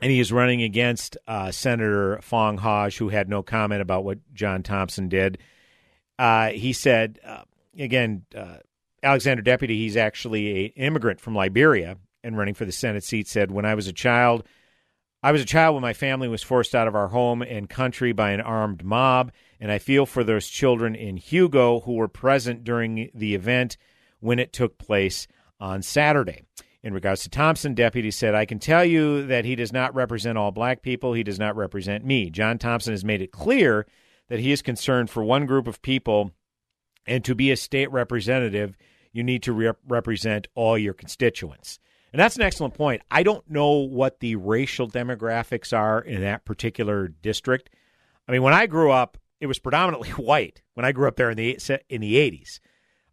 [0.00, 4.18] and he is running against uh, Senator Foung Hawj, who had no comment about what
[4.34, 5.38] John Thompson did.
[6.18, 7.42] Uh, he said, uh,
[7.78, 8.56] again, uh,
[9.02, 13.50] Alexander Deputy, he's actually an immigrant from Liberia and running for the Senate seat, said,
[13.50, 14.44] When I was a child,
[15.24, 18.12] I was a child when my family was forced out of our home and country
[18.12, 19.30] by an armed mob,
[19.60, 23.76] and I feel for those children in Hugo who were present during the event
[24.18, 25.28] when it took place
[25.60, 26.42] on Saturday.
[26.82, 30.36] In regards to Thompson, deputy said, I can tell you that he does not represent
[30.36, 31.12] all black people.
[31.12, 32.28] He does not represent me.
[32.28, 33.86] John Thompson has made it clear
[34.28, 36.32] that he is concerned for one group of people,
[37.06, 38.76] and to be a state representative,
[39.12, 41.78] you need to rep- represent all your constituents.
[42.12, 43.02] And that's an excellent point.
[43.10, 47.70] I don't know what the racial demographics are in that particular district.
[48.28, 50.62] I mean, when I grew up, it was predominantly white.
[50.74, 52.60] When I grew up there in the in the 80s.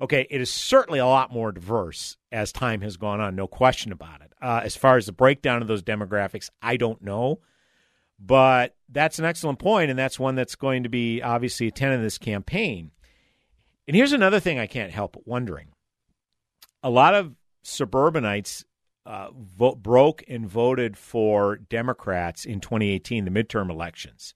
[0.02, 3.92] Okay, it is certainly a lot more diverse as time has gone on, no question
[3.92, 4.32] about it.
[4.42, 7.42] Uh, as far as the breakdown of those demographics, I don't know.
[8.18, 11.98] But that's an excellent point, and that's one that's going to be obviously a tenet
[11.98, 12.92] of this campaign.
[13.88, 15.70] And here's another thing I can't help wondering.
[16.82, 18.64] A lot of suburbanites
[19.10, 24.36] uh, vo- broke and voted for Democrats in 2018, the midterm elections.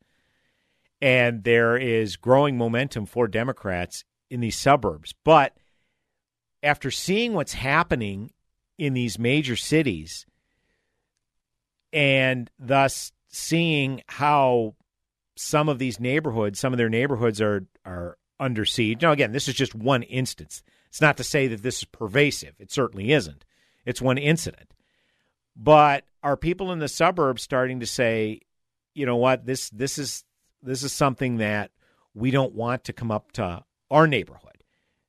[1.00, 5.14] And there is growing momentum for Democrats in these suburbs.
[5.24, 5.56] But
[6.64, 8.32] after seeing what's happening
[8.80, 10.26] in these major cities
[11.92, 14.74] and thus seeing how
[15.36, 19.04] some of these neighborhoods, some of their neighborhoods are are under siege.
[19.04, 20.64] Now again, this is just one instance.
[20.88, 22.56] It's not to say that this is pervasive.
[22.60, 23.46] It certainly isn't.
[23.86, 24.74] It's one incident.
[25.56, 28.42] But are people in the suburbs starting to say,
[28.94, 30.24] you know what, this this is
[30.62, 31.72] this is something that
[32.14, 34.50] we don't want to come up to our neighborhood.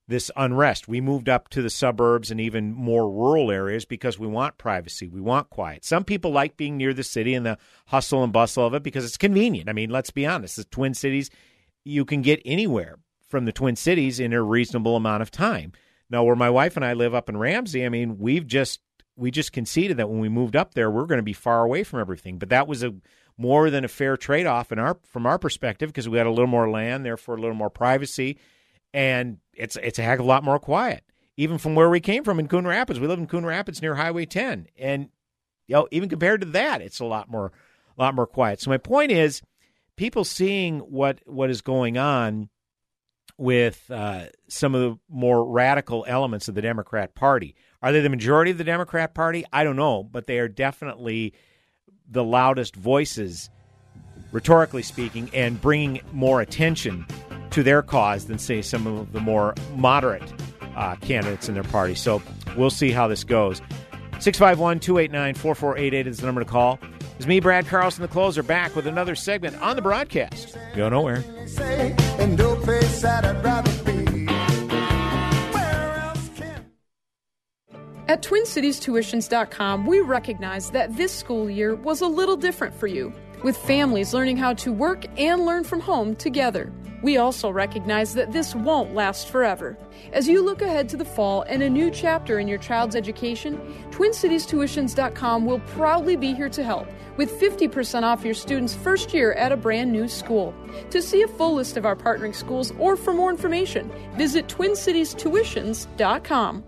[0.07, 0.87] This unrest.
[0.87, 5.09] We moved up to the suburbs and even more rural areas because we want privacy.
[5.09, 5.83] We want quiet.
[5.83, 7.57] Some people like being near the city and the
[7.87, 9.71] hustle and bustle of it because it's convenient.
[9.71, 10.57] I mean, let's be honest.
[10.57, 11.31] The Twin Cities,
[11.85, 15.73] you can get anywhere from the Twin Cities in a reasonable amount of time.
[16.15, 18.79] Now, where my wife and I live up in Ramsey, I mean, we've just
[19.17, 21.83] we just conceded that when we moved up there, we're going to be far away
[21.83, 22.39] from everything.
[22.39, 22.95] But that was a
[23.37, 26.31] more than a fair trade off in our from our perspective because we had a
[26.31, 28.39] little more land, therefore a little more privacy,
[28.93, 31.03] and it's it's a heck of a lot more quiet.
[31.37, 33.97] Even from where we came from in Coon Rapids, we live in Coon Rapids near
[33.97, 35.09] Highway 10, and
[35.67, 37.51] you know even compared to that, it's a lot more
[37.99, 38.61] a lot more quiet.
[38.61, 39.43] So my point is,
[39.97, 42.51] people seeing what what is going on
[43.37, 47.57] with uh, some of the more radical elements of the Democrat Party.
[47.83, 49.45] Are they the majority of the Democrat Party?
[49.53, 51.35] I don't know, but they are definitely
[52.09, 53.51] the loudest voices,
[54.33, 57.07] rhetorically speaking, and bringing more attention
[57.51, 60.23] to their cause than, say, some of the more moderate
[60.77, 61.95] uh, candidates in their party.
[61.95, 62.23] So
[62.57, 63.61] we'll see how this goes.
[64.21, 66.79] 651 289 4488 is the number to call.
[67.17, 70.57] It's me, Brad Carlson, the closer, back with another segment on the broadcast.
[70.75, 71.23] Go nowhere.
[78.07, 83.57] At TwinCitiesTuitions.com, we recognize that this school year was a little different for you, with
[83.57, 86.73] families learning how to work and learn from home together.
[87.05, 89.77] We also recognize that this won't last forever.
[90.15, 93.59] As you look ahead to the fall and a new chapter in your child's education,
[93.91, 96.89] TwinCitiesTuitions.com will proudly be here to help
[97.19, 100.55] with 50% off your student's first year at a brand new school.
[100.89, 106.65] To see a full list of our partnering schools or for more information, visit TwinCitiesTuitions.com.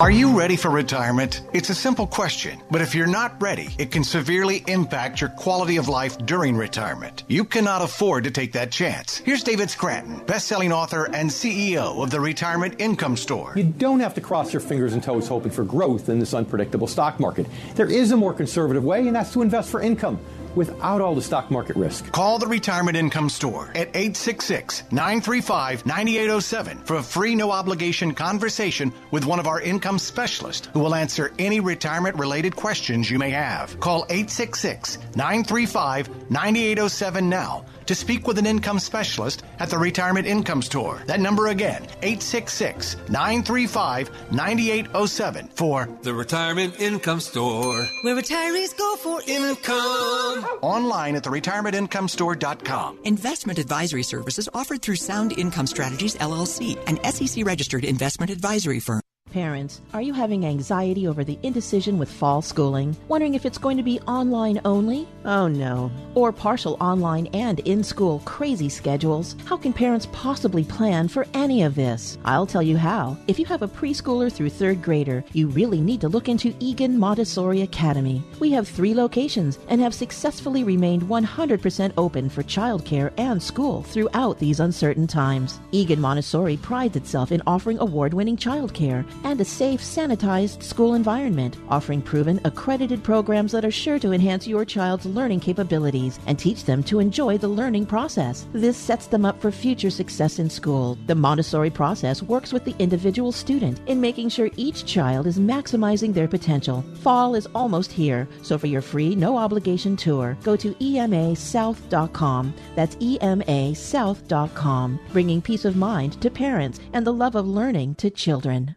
[0.00, 1.42] Are you ready for retirement?
[1.52, 5.76] It's a simple question, but if you're not ready, it can severely impact your quality
[5.76, 7.24] of life during retirement.
[7.28, 9.18] You cannot afford to take that chance.
[9.18, 13.52] Here's David Scranton, best-selling author and CEO of the Retirement Income Store.
[13.54, 16.86] You don't have to cross your fingers and toes hoping for growth in this unpredictable
[16.86, 17.46] stock market.
[17.74, 20.18] There is a more conservative way, and that's to invest for income
[20.54, 22.10] without all the stock market risk.
[22.12, 28.92] Call the Retirement Income Store at 866 935 9807 for a free no obligation conversation
[29.10, 33.30] with one of our income specialists who will answer any retirement related questions you may
[33.30, 33.78] have.
[33.80, 40.62] Call 866 935 9807 now to speak with an income specialist at the Retirement Income
[40.62, 41.02] Store.
[41.06, 47.84] That number again, 866 935 9807 for the Retirement Income Store.
[48.02, 50.44] Where retirees go for income.
[50.62, 53.00] Online at theretirementincomestore.com.
[53.02, 59.00] Investment advisory services offered through Sound Income Strategies LLC, an SEC registered investment advisory firm.
[59.30, 62.96] Parents, are you having anxiety over the indecision with fall schooling?
[63.06, 65.06] Wondering if it's going to be online only?
[65.24, 65.92] Oh no.
[66.16, 69.36] Or partial online and in school crazy schedules?
[69.44, 72.18] How can parents possibly plan for any of this?
[72.24, 73.16] I'll tell you how.
[73.28, 76.98] If you have a preschooler through third grader, you really need to look into Eagan
[76.98, 78.24] Montessori Academy.
[78.40, 84.40] We have three locations and have successfully remained 100% open for childcare and school throughout
[84.40, 85.60] these uncertain times.
[85.70, 91.56] Eagan Montessori prides itself in offering award winning childcare and a safe, sanitized school environment,
[91.68, 96.64] offering proven, accredited programs that are sure to enhance your child's learning capabilities and teach
[96.64, 98.46] them to enjoy the learning process.
[98.52, 100.98] This sets them up for future success in school.
[101.06, 106.14] The Montessori process works with the individual student in making sure each child is maximizing
[106.14, 106.84] their potential.
[107.00, 112.54] Fall is almost here, so for your free, no obligation tour, go to emasouth.com.
[112.74, 118.76] That's emasouth.com, bringing peace of mind to parents and the love of learning to children.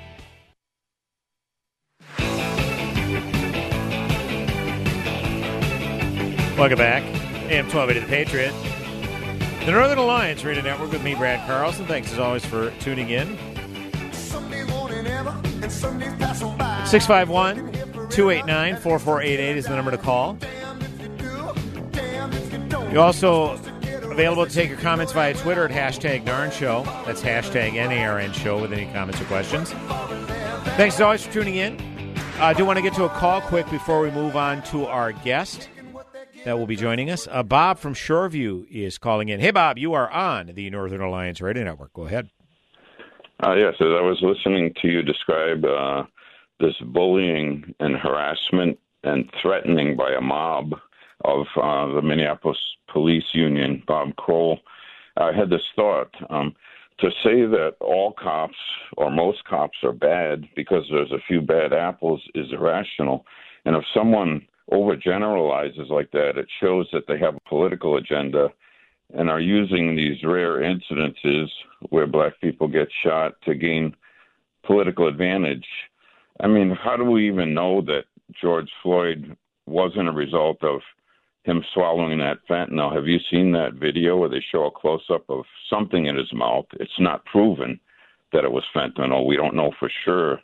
[6.61, 7.01] Welcome back.
[7.49, 8.53] AM 1280 The Patriot.
[9.65, 11.87] The Northern Alliance Radio Network with me, Brad Carlson.
[11.87, 13.35] Thanks as always for tuning in.
[15.71, 17.55] 651
[18.11, 20.37] 289 4488 is the number to call.
[22.91, 23.53] You're also
[24.11, 26.83] available to take your comments via Twitter at hashtag Narn Show.
[27.07, 29.71] That's hashtag NARN Show with any comments or questions.
[30.77, 31.79] Thanks as always for tuning in.
[32.37, 35.11] I do want to get to a call quick before we move on to our
[35.11, 35.67] guest
[36.45, 37.27] that will be joining us.
[37.29, 39.39] Uh, Bob from Shoreview is calling in.
[39.39, 41.93] Hey, Bob, you are on the Northern Alliance Radio Network.
[41.93, 42.29] Go ahead.
[43.43, 46.03] Uh, yes, as I was listening to you describe uh,
[46.59, 50.73] this bullying and harassment and threatening by a mob
[51.25, 52.57] of uh, the Minneapolis
[52.91, 54.59] Police Union, Bob Kroll,
[55.17, 56.13] I had this thought.
[56.29, 56.55] Um,
[56.99, 58.57] to say that all cops
[58.95, 63.25] or most cops are bad because there's a few bad apples is irrational.
[63.65, 68.49] And if someone overgeneralizes like that, it shows that they have a political agenda
[69.13, 71.47] and are using these rare incidences
[71.89, 73.95] where black people get shot to gain
[74.63, 75.65] political advantage.
[76.39, 78.03] I mean, how do we even know that
[78.41, 80.79] George Floyd wasn't a result of
[81.43, 82.95] him swallowing that fentanyl?
[82.95, 86.31] Have you seen that video where they show a close up of something in his
[86.33, 86.65] mouth?
[86.79, 87.79] It's not proven
[88.31, 89.25] that it was fentanyl.
[89.25, 90.39] We don't know for sure.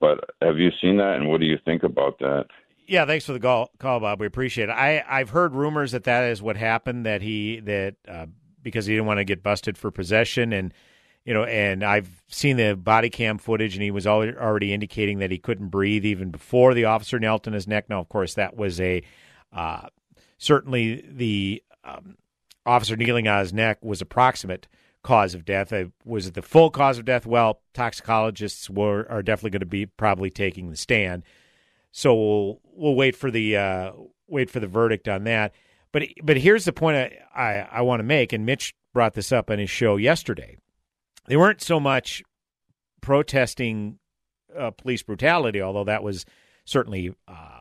[0.00, 2.46] But have you seen that, and what do you think about that?
[2.86, 4.20] Yeah, thanks for the call, call, Bob.
[4.20, 4.72] We appreciate it.
[4.72, 7.06] I I've heard rumors that that is what happened.
[7.06, 8.26] That he that uh,
[8.62, 10.74] because he didn't want to get busted for possession, and
[11.24, 15.30] you know, and I've seen the body cam footage, and he was already indicating that
[15.30, 17.88] he couldn't breathe even before the officer knelt on his neck.
[17.88, 19.02] Now, of course, that was a
[19.52, 19.86] uh,
[20.38, 22.16] certainly the um,
[22.66, 24.66] officer kneeling on his neck was approximate
[25.02, 25.72] cause of death.
[25.72, 27.26] Uh, was it the full cause of death?
[27.26, 31.22] Well, toxicologists were are definitely going to be probably taking the stand.
[31.92, 33.92] So we'll we'll wait for the uh,
[34.26, 35.54] wait for the verdict on that.
[35.92, 39.30] But but here's the point I, I, I want to make, and Mitch brought this
[39.30, 40.56] up on his show yesterday.
[41.26, 42.22] They weren't so much
[43.02, 43.98] protesting
[44.56, 46.24] uh, police brutality, although that was
[46.64, 47.60] certainly uh,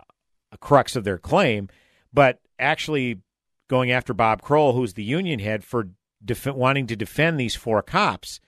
[0.51, 1.67] a crux of their claim,
[2.13, 3.19] but actually
[3.67, 5.89] going after Bob Kroll, who's the union head, for
[6.23, 8.39] def- wanting to defend these four cops.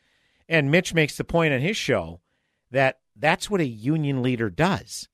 [0.47, 2.21] And Mitch makes the point on his show
[2.71, 5.07] that that's what a union leader does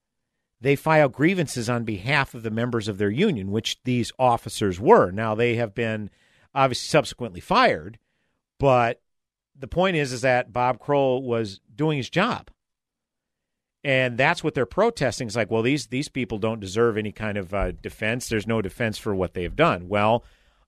[0.62, 5.12] they file grievances on behalf of the members of their union, which these officers were.
[5.12, 6.10] Now they have been
[6.54, 7.98] obviously subsequently fired,
[8.60, 9.02] but
[9.58, 12.50] the point is is that Bob Kroll was doing his job.
[13.82, 15.28] And that's what they're protesting.
[15.28, 18.28] It's like, well, these these people don't deserve any kind of uh, defense.
[18.28, 19.88] There's no defense for what they've done.
[19.88, 20.26] Well,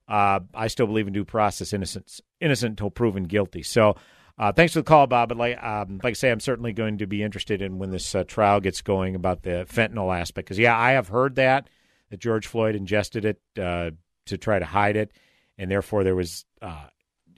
[0.08, 3.62] uh, I still believe in due process, innocence, innocent until proven guilty.
[3.62, 3.96] So
[4.42, 5.28] uh, thanks for the call, Bob.
[5.28, 8.12] But like, um, like I say, I'm certainly going to be interested in when this
[8.12, 10.46] uh, trial gets going about the fentanyl aspect.
[10.46, 11.70] Because yeah, I have heard that
[12.10, 13.92] that George Floyd ingested it uh,
[14.26, 15.12] to try to hide it,
[15.58, 16.86] and therefore there was uh,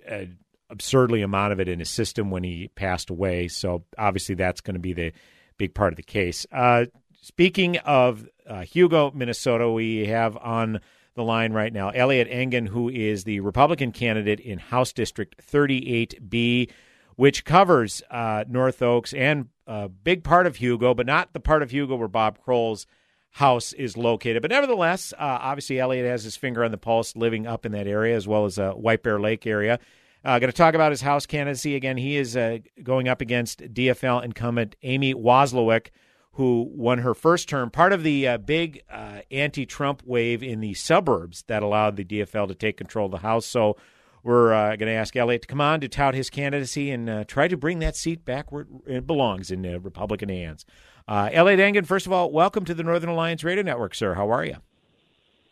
[0.09, 0.39] an
[0.71, 3.49] absurdly amount of it in his system when he passed away.
[3.49, 5.13] So obviously that's going to be the
[5.59, 6.47] big part of the case.
[6.51, 6.87] Uh,
[7.21, 10.81] speaking of uh, Hugo, Minnesota, we have on
[11.17, 16.71] the line right now Elliott Engen, who is the Republican candidate in House District 38B
[17.17, 21.62] which covers uh, North Oaks and a big part of Hugo, but not the part
[21.62, 22.87] of Hugo where Bob Kroll's
[23.31, 24.43] house is located.
[24.43, 27.87] But nevertheless, uh, obviously, Elliott has his finger on the pulse living up in that
[27.87, 29.79] area as well as uh, White Bear Lake area.
[30.25, 31.97] Uh, going to talk about his House candidacy again.
[31.99, 35.89] He is uh, going up against DFL incumbent Ami Wazlawik,
[36.33, 40.61] who won her first term, part of the uh, big uh, anti Trump wave in
[40.61, 43.45] the suburbs that allowed the DFL to take control of the House.
[43.45, 43.77] So
[44.25, 47.25] we're uh, going to ask Elliott to come on to tout his candidacy and uh,
[47.25, 50.64] try to bring that seat back where it belongs in uh, Republican hands.
[51.07, 54.14] Uh, Elliott Engen, first of all, welcome to the Northern Alliance Radio Network, sir.
[54.14, 54.57] How are you?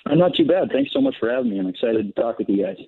[0.06, 0.70] I'm not too bad.
[0.72, 1.60] Thanks so much for having me.
[1.60, 2.78] I'm excited to talk with you guys.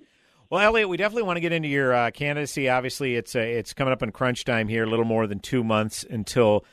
[0.49, 2.67] Well, Elliott, we definitely want to get into your uh, candidacy.
[2.67, 5.63] Obviously, it's uh, it's coming up in crunch time here, a little more than two
[5.63, 6.65] months until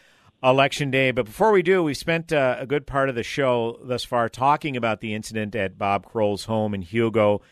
[0.43, 1.11] election day.
[1.11, 4.29] But before we do, we spent uh, a good part of the show thus far
[4.29, 7.43] talking about the incident at Bob Kroll's home in Hugo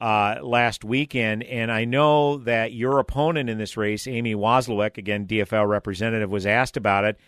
[0.00, 1.42] uh, last weekend.
[1.44, 6.46] And I know that your opponent in this race, Ami Wazlawik, again, DFL representative, was
[6.46, 7.18] asked about it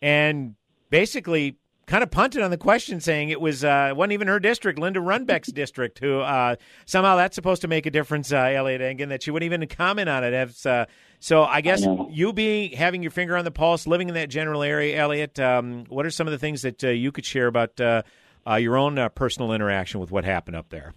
[0.00, 0.54] and
[0.90, 1.56] basically
[1.86, 5.00] kind of punted on the question, saying it was uh, wasn't even her district, Linda
[5.00, 6.56] Runbeck's district, who uh,
[6.86, 10.08] somehow that's supposed to make a difference, uh, Elliott Engen, that she wouldn't even comment
[10.08, 10.32] on it.
[10.32, 10.86] As, uh,
[11.18, 14.30] so I guess I you being having your finger on the pulse, living in that
[14.30, 17.46] general area, Elliott, um, what are some of the things that uh, you could share
[17.46, 18.02] about uh,
[18.48, 20.94] uh, your own uh, personal interaction with what happened up there?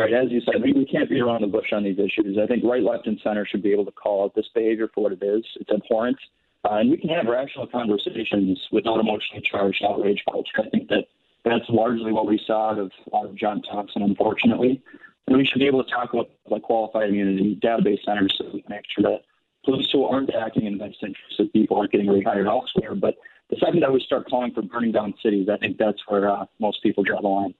[0.00, 0.14] Right.
[0.14, 2.38] As you said, we, we can't beat around the bush on these issues.
[2.42, 5.04] I think right, left, and center should be able to call out this behavior for
[5.04, 5.44] what it is.
[5.56, 6.16] It's abhorrent.
[6.64, 10.60] Uh, and we can have rational conversations without emotionally charged outrage culture.
[10.64, 11.04] I think that
[11.44, 14.82] that's largely what we saw out of, out of John Thompson, unfortunately.
[15.26, 18.62] And we should be able to talk about like qualified immunity, database centers, so we
[18.62, 19.22] can make sure that
[19.64, 22.94] police who aren't acting in the best interest of people aren't getting rehired elsewhere.
[22.94, 23.16] But
[23.50, 26.46] the second that we start calling for burning down cities, I think that's where uh,
[26.58, 27.54] most people draw the line.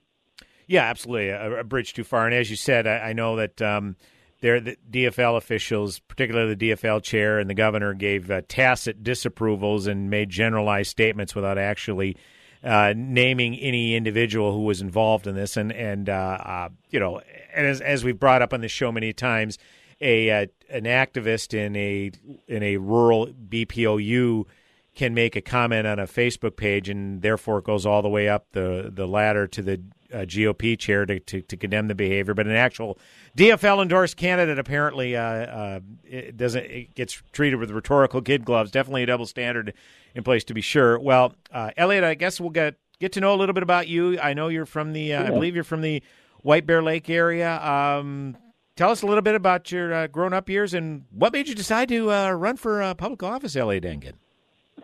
[0.70, 1.30] Yeah, absolutely.
[1.30, 2.26] A, a, bridge too far.
[2.26, 3.96] And as you said, I, I know that um,
[4.40, 9.88] there the DFL officials, particularly the DFL chair and the governor, gave uh, tacit disapprovals
[9.88, 12.16] and made generalized statements without actually
[12.62, 15.56] uh, naming any individual who was involved in this.
[15.56, 17.20] And and uh, uh you know,
[17.52, 19.58] and as as we've brought up on the show many times,
[20.00, 22.12] a uh, an activist in a
[22.46, 24.44] in a rural BPOU
[25.00, 28.28] can make a comment on a Facebook page, and therefore it goes all the way
[28.28, 29.80] up the the ladder to the
[30.12, 32.98] uh, GOP chair to, to, to, condemn the behavior, but an actual
[33.34, 38.70] DFL endorsed candidate apparently uh, uh, it doesn't it gets treated with rhetorical kid gloves.
[38.70, 39.72] Definitely a double standard
[40.14, 40.98] in place to be sure.
[40.98, 44.20] Well, uh, Elliott, I guess we'll get get to know a little bit about you.
[44.20, 45.28] I know you're from the, uh, yeah.
[45.28, 46.02] I believe you're from the
[46.42, 47.58] White Bear Lake area.
[47.62, 48.36] Um,
[48.76, 51.54] tell us a little bit about your uh, grown up years and what made you
[51.54, 54.16] decide to uh, run for uh, public office, Elliott Engen.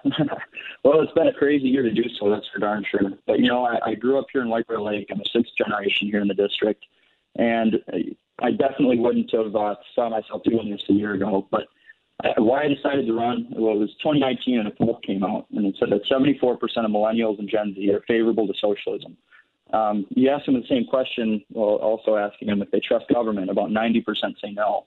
[0.85, 2.31] well, it's been a crazy year to do so.
[2.31, 3.11] That's for darn sure.
[3.27, 5.09] But you know, I, I grew up here in White Lake.
[5.11, 6.85] I'm a sixth generation here in the district,
[7.37, 7.77] and
[8.41, 11.47] I definitely wouldn't have uh, saw myself doing this a year ago.
[11.51, 11.67] But
[12.23, 15.47] I, why I decided to run, well, it was 2019, and a poll came out,
[15.55, 19.17] and it said that 74% of millennials and Gen Z are favorable to socialism.
[19.73, 23.51] Um, you ask them the same question, well, also asking them if they trust government.
[23.51, 24.05] About 90%
[24.41, 24.87] say no.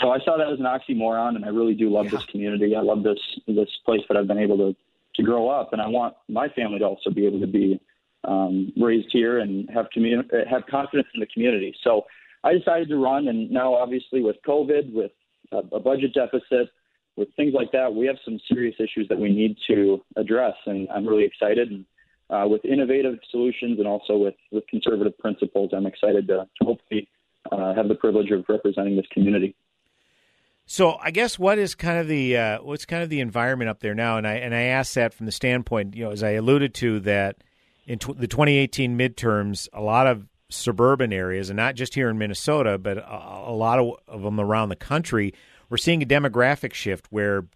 [0.00, 2.12] So I saw that as an oxymoron, and I really do love yeah.
[2.12, 2.76] this community.
[2.76, 4.76] I love this this place that I've been able to
[5.16, 7.80] to grow up, and I want my family to also be able to be
[8.24, 11.74] um, raised here and have community have confidence in the community.
[11.82, 12.06] So
[12.44, 15.12] I decided to run, and now obviously with COVID, with
[15.52, 16.68] a, a budget deficit,
[17.16, 20.88] with things like that, we have some serious issues that we need to address, and
[20.90, 21.70] I'm really excited.
[21.70, 21.84] And
[22.28, 27.08] uh, with innovative solutions and also with, with conservative principles, I'm excited to, to hopefully
[27.50, 29.54] uh, have the privilege of representing this community.
[30.66, 33.80] So I guess what is kind of the uh, what's kind of the environment up
[33.80, 36.30] there now, and I and I ask that from the standpoint, you know, as I
[36.30, 37.36] alluded to that
[37.86, 42.18] in tw- the 2018 midterms, a lot of suburban areas, and not just here in
[42.18, 45.32] Minnesota, but a, a lot of, of them around the country,
[45.68, 47.46] we're seeing a demographic shift where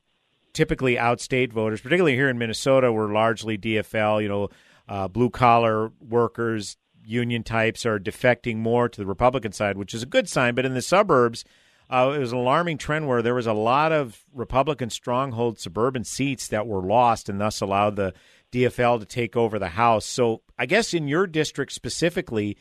[0.53, 4.49] typically outstate voters, particularly here in Minnesota, were largely DFL, you know,
[4.89, 10.03] uh, blue collar workers, union types are defecting more to the Republican side, which is
[10.03, 10.55] a good sign.
[10.55, 11.45] But in the suburbs,
[11.91, 16.05] uh, it was an alarming trend where there was a lot of Republican stronghold suburban
[16.05, 18.15] seats that were lost and thus allowed the
[18.53, 20.07] DFL to take over the House.
[20.07, 22.57] So I guess in your district specifically,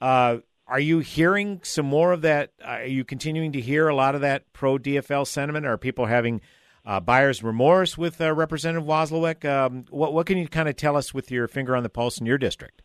[0.00, 2.52] uh, are you hearing some more of that?
[2.62, 5.64] Are you continuing to hear a lot of that pro DFL sentiment?
[5.64, 6.40] Are people having
[6.84, 9.44] uh, buyer's remorse with uh, Representative Wazlawik?
[9.44, 12.18] Um, what, what can you kind of tell us with your finger on the pulse
[12.18, 12.82] in your district?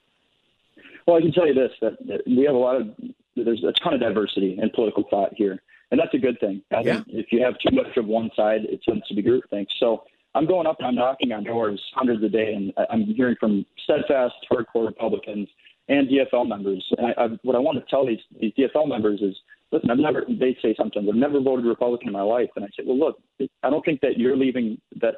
[1.07, 2.87] Well, I can tell you this: that, that we have a lot of
[3.35, 5.61] there's a ton of diversity in political thought here,
[5.91, 6.61] and that's a good thing.
[6.71, 6.93] I yeah.
[6.95, 9.67] think if you have too much of one side, it tends to be groupthink.
[9.79, 13.35] So I'm going up and I'm knocking on doors hundreds a day, and I'm hearing
[13.39, 15.49] from steadfast, hardcore Republicans
[15.89, 16.85] and DFL members.
[16.97, 19.35] And I, I, what I want to tell these, these DFL members is,
[19.71, 22.49] listen, I've never, they say sometimes, I've never voted Republican in my life.
[22.55, 23.21] And I say, well, look,
[23.63, 25.15] I don't think that you're leaving, that,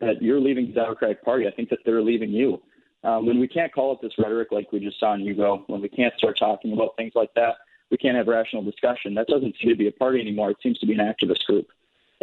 [0.00, 1.46] that you're leaving the Democratic Party.
[1.46, 2.60] I think that they're leaving you.
[3.04, 5.80] Um, when we can't call it this rhetoric like we just saw in Hugo, when
[5.80, 7.54] we can't start talking about things like that,
[7.90, 9.14] we can't have rational discussion.
[9.14, 10.50] That doesn't seem to be a party anymore.
[10.50, 11.68] It seems to be an activist group.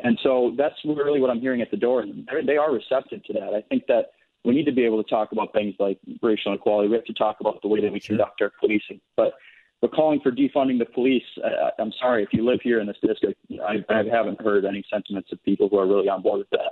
[0.03, 2.01] And so that's really what I'm hearing at the door.
[2.01, 3.53] And they are receptive to that.
[3.53, 4.11] I think that
[4.43, 6.89] we need to be able to talk about things like racial inequality.
[6.89, 8.18] We have to talk about the way that we sure.
[8.18, 8.99] conduct our policing.
[9.16, 9.34] But
[9.82, 12.97] but calling for defunding the police, uh, I'm sorry, if you live here in this
[13.05, 16.49] district, I, I haven't heard any sentiments of people who are really on board with
[16.51, 16.72] that.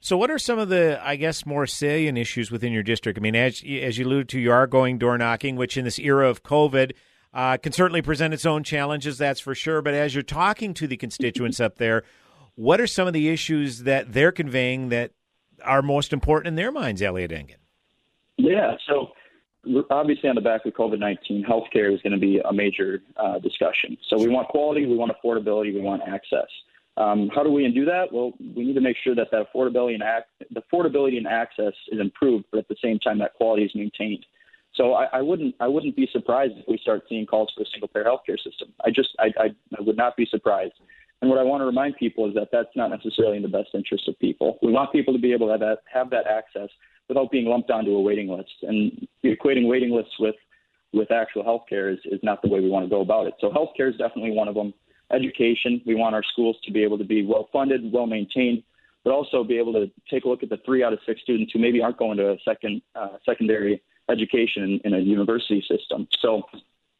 [0.00, 3.18] So, what are some of the, I guess, more salient issues within your district?
[3.18, 5.98] I mean, as as you alluded to, you are going door knocking, which in this
[5.98, 6.92] era of COVID
[7.32, 9.18] uh, can certainly present its own challenges.
[9.18, 9.82] That's for sure.
[9.82, 12.02] But as you're talking to the constituents up there,
[12.54, 15.12] what are some of the issues that they're conveying that
[15.64, 17.58] are most important in their minds, Elliott Engen?
[18.36, 19.12] Yeah, so
[19.90, 23.38] obviously on the back of COVID 19, healthcare is going to be a major uh,
[23.38, 23.96] discussion.
[24.08, 26.48] So we want quality, we want affordability, we want access.
[26.96, 28.12] Um, how do we do that?
[28.12, 31.72] Well, we need to make sure that that affordability and ac- the affordability and access
[31.92, 34.24] is improved, but at the same time that quality is maintained.
[34.74, 37.66] So I, I wouldn't I wouldn't be surprised if we start seeing calls for a
[37.72, 38.72] single payer healthcare system.
[38.84, 39.46] I just I, I,
[39.76, 40.74] I would not be surprised.
[41.20, 43.68] And what I want to remind people is that that's not necessarily in the best
[43.74, 44.58] interest of people.
[44.62, 46.70] We want people to be able to have that, have that access
[47.08, 48.52] without being lumped onto a waiting list.
[48.62, 50.36] And equating waiting lists with,
[50.92, 53.34] with actual healthcare is, is not the way we want to go about it.
[53.40, 54.72] So healthcare is definitely one of them.
[55.12, 58.62] Education, we want our schools to be able to be well funded, well maintained,
[59.04, 61.52] but also be able to take a look at the three out of six students
[61.52, 66.08] who maybe aren't going to a second uh, secondary education in, a university system.
[66.20, 66.42] So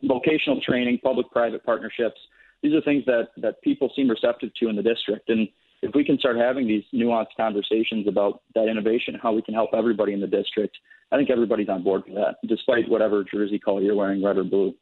[0.02, 2.20] vocational training, public-private partnerships–
[2.62, 5.28] these are things that that people seem receptive to in the district.
[5.28, 5.48] And
[5.82, 9.70] if we can start having these nuanced conversations about that innovation, how we can help
[9.74, 10.76] everybody in the district,
[11.11, 14.44] I think everybody's on board for that, despite whatever jersey color you're wearing, red or
[14.44, 14.74] blue.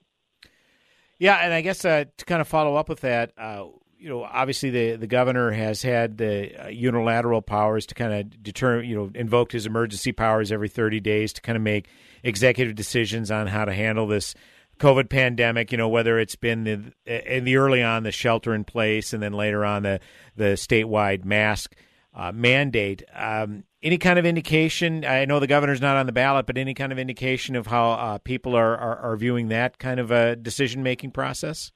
[1.19, 3.67] Yeah, and I guess uh, to kind of follow up with that, uh,
[3.99, 8.43] you know, obviously the the governor has had the uh, unilateral powers to kind of
[8.43, 11.89] determine, you know, invoked his emergency powers every 30 days to kind of make
[12.23, 14.35] executive decisions on how to handle this
[14.79, 18.65] COVID pandemic, you know, whether it's been the, in the early on the shelter in
[18.65, 20.01] place and then later on the
[20.37, 21.75] the statewide mask
[22.15, 23.03] uh, mandate.
[23.15, 25.05] Um, any kind of indication?
[25.05, 27.91] I know the governor's not on the ballot, but any kind of indication of how
[27.93, 31.71] uh, people are, are, are viewing that kind of a decision making process?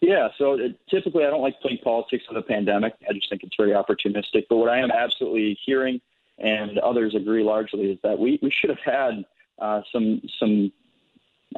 [0.00, 2.94] Yeah, so it, uh, typically I don't like playing politics with a pandemic.
[3.08, 4.44] I just think it's very opportunistic.
[4.48, 6.00] But what I am absolutely hearing,
[6.38, 9.24] and others agree largely, is that we, we should have had
[9.58, 10.72] uh, some some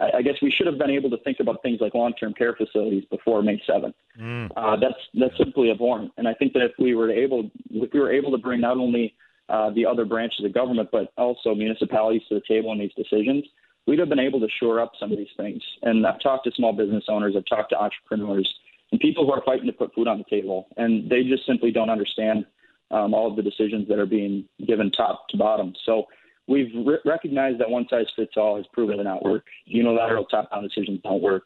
[0.01, 3.05] I guess we should have been able to think about things like long-term care facilities
[3.11, 3.95] before May 7th.
[4.21, 4.51] Mm.
[4.57, 6.13] Uh, that's that's simply abhorrent.
[6.17, 8.77] And I think that if we were able if we were able to bring not
[8.77, 9.15] only
[9.49, 13.45] uh, the other branches of government but also municipalities to the table in these decisions,
[13.89, 15.63] we'd have been able to shore up some of these things.
[15.83, 18.55] And I've talked to small business owners, I've talked to entrepreneurs,
[18.93, 21.73] and people who are fighting to put food on the table, and they just simply
[21.73, 22.45] don't understand
[22.91, 25.73] um, all of the decisions that are being given top to bottom.
[25.85, 26.05] So
[26.47, 29.47] we've re- recognized that one size fits all has proven to not work.
[29.65, 31.45] Unilateral top-down decisions don't work.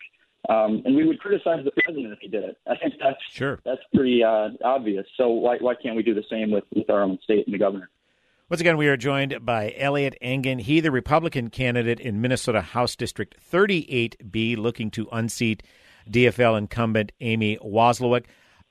[0.48, 2.56] Um, and we would criticize the president if he did it.
[2.68, 3.60] I think that's sure.
[3.64, 5.06] that's pretty uh, obvious.
[5.16, 7.58] So why why can't we do the same with, with our own state and the
[7.58, 7.90] governor?
[8.50, 10.58] Once again, we are joined by Elliott Engen.
[10.58, 15.62] He, the Republican candidate in Minnesota House District 38B, looking to unseat
[16.10, 18.24] DFL incumbent Ami Wazlawik.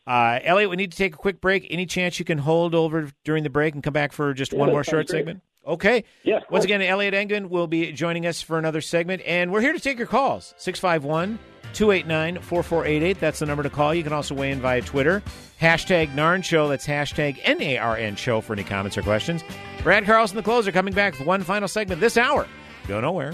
[0.05, 1.65] Uh, Elliott, we need to take a quick break.
[1.72, 4.59] Any chance you can hold over during the break and come back for just Yeah,
[4.59, 5.17] one more short great.
[5.19, 5.41] segment?
[5.65, 6.03] Okay.
[6.24, 6.39] Yeah.
[6.49, 9.80] Once again, Elliott Engen will be joining us for another segment, and we're here to
[9.80, 10.53] take your calls.
[10.57, 11.39] 651
[11.74, 13.19] 289 4488.
[13.19, 13.93] That's the number to call.
[13.93, 15.22] You can also weigh in via Twitter.
[15.59, 16.67] Hashtag NARN Show.
[16.67, 19.43] That's hashtag N A R N Show for any comments or questions.
[19.84, 22.47] Brad Carlson, the closer, coming back with one final segment this hour.
[22.88, 23.34] Go nowhere.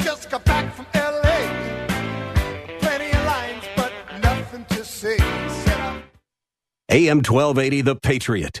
[0.00, 1.20] Just got back from LA.
[2.78, 3.92] Plenty of lines, but
[4.22, 5.16] nothing to say.
[6.88, 8.60] AM 1280 The Patriot.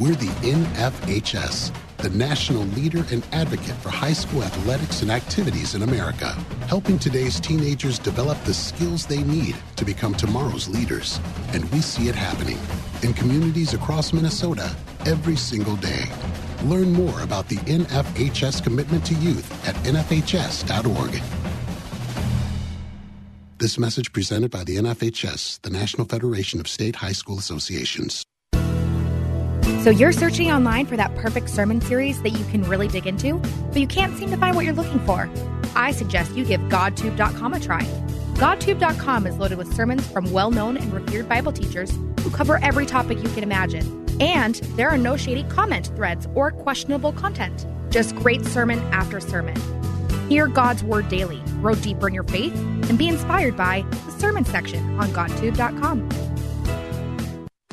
[0.00, 5.82] We're the NFHS, the national leader and advocate for high school athletics and activities in
[5.82, 6.32] America,
[6.66, 11.20] helping today's teenagers develop the skills they need to become tomorrow's leaders.
[11.52, 12.58] And we see it happening
[13.02, 14.74] in communities across Minnesota
[15.06, 16.06] every single day.
[16.64, 21.22] Learn more about the NFHS commitment to youth at nfhs.org.
[23.58, 28.24] This message presented by the NFHS, the National Federation of State High School Associations.
[29.82, 33.34] So you're searching online for that perfect sermon series that you can really dig into,
[33.38, 35.28] but you can't seem to find what you're looking for.
[35.76, 37.82] I suggest you give GodTube.com a try.
[38.34, 41.90] GodTube.com is loaded with sermons from well known and revered Bible teachers
[42.20, 44.04] who cover every topic you can imagine.
[44.20, 49.56] And there are no shady comment threads or questionable content, just great sermon after sermon.
[50.28, 52.54] Hear God's Word daily, grow deeper in your faith,
[52.88, 56.33] and be inspired by the sermon section on GodTube.com.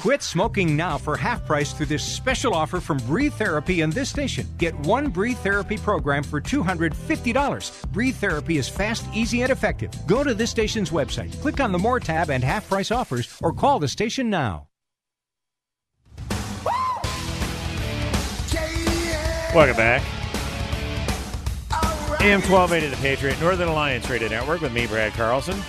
[0.02, 4.10] Quit smoking now for half price through this special offer from Breathe Therapy in this
[4.10, 4.47] station.
[4.58, 7.91] Get one Breathe Therapy program for $250.
[7.91, 9.91] Breathe Therapy is fast, easy, and effective.
[10.08, 13.54] Go to this station's website, click on the More tab and half price offers, or
[13.54, 14.66] call the station now.
[19.54, 20.02] Welcome back.
[22.22, 25.62] AM 1280 The Patriot, Northern Alliance Radio Network with me, Brad Carlson.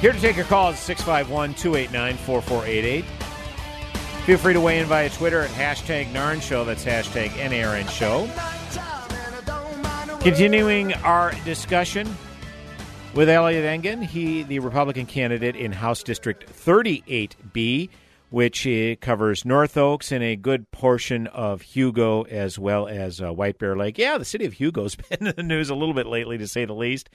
[0.00, 3.17] Here to take your calls 651 289 4488.
[4.28, 6.62] Feel free to weigh in via Twitter at hashtag NARN Show.
[6.62, 8.28] That's hashtag NARN Show.
[10.20, 12.06] Continuing our discussion
[13.14, 17.88] with Elliott Engen, he, the Republican candidate in House District 38B.
[18.28, 23.32] which uh, covers North Oaks and a good portion of Hugo as well as uh,
[23.32, 23.96] White Bear Lake.
[23.96, 26.66] Yeah, the city of Hugo's been in the news a little bit lately, to say
[26.66, 27.08] the least.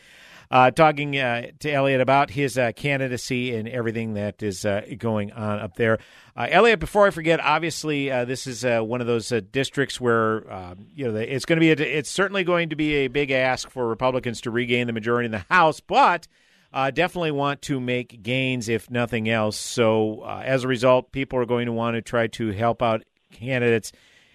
[0.51, 5.31] Uh, talking uh, to Elliott about his uh, candidacy and everything that is uh, going
[5.31, 5.99] on up there.
[6.35, 10.87] Uh, Elliott, before I forget, obviously uh, this is one of those districts where um,
[10.93, 13.69] you know it's going to be a, it's certainly going to be a big ask
[13.69, 16.27] for Republicans to regain the majority in the House, but
[16.71, 19.57] definitely want to make gains, if nothing else.
[19.57, 23.91] So, as a result, people are going to want to try to help out candidates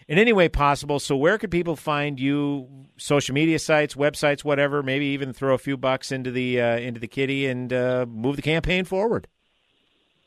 [0.08, 0.98] in any way possible.
[0.98, 2.66] So, where could people find you?
[2.96, 4.82] Social media sites, websites, whatever.
[4.82, 8.36] Maybe even throw a few bucks into the uh, into the kitty and uh, move
[8.36, 9.28] the campaign forward.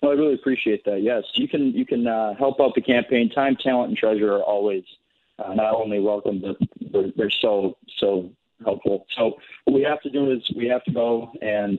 [0.02, 1.02] Well, I really appreciate that.
[1.02, 3.30] Yes, you can you can uh, help out the campaign.
[3.30, 4.84] Time, talent, and treasure are always
[5.38, 6.56] uh, not only welcome, but
[6.94, 8.30] they're, they're so so
[8.64, 9.06] helpful.
[9.18, 9.34] So
[9.66, 11.78] what we have to do is we have to go and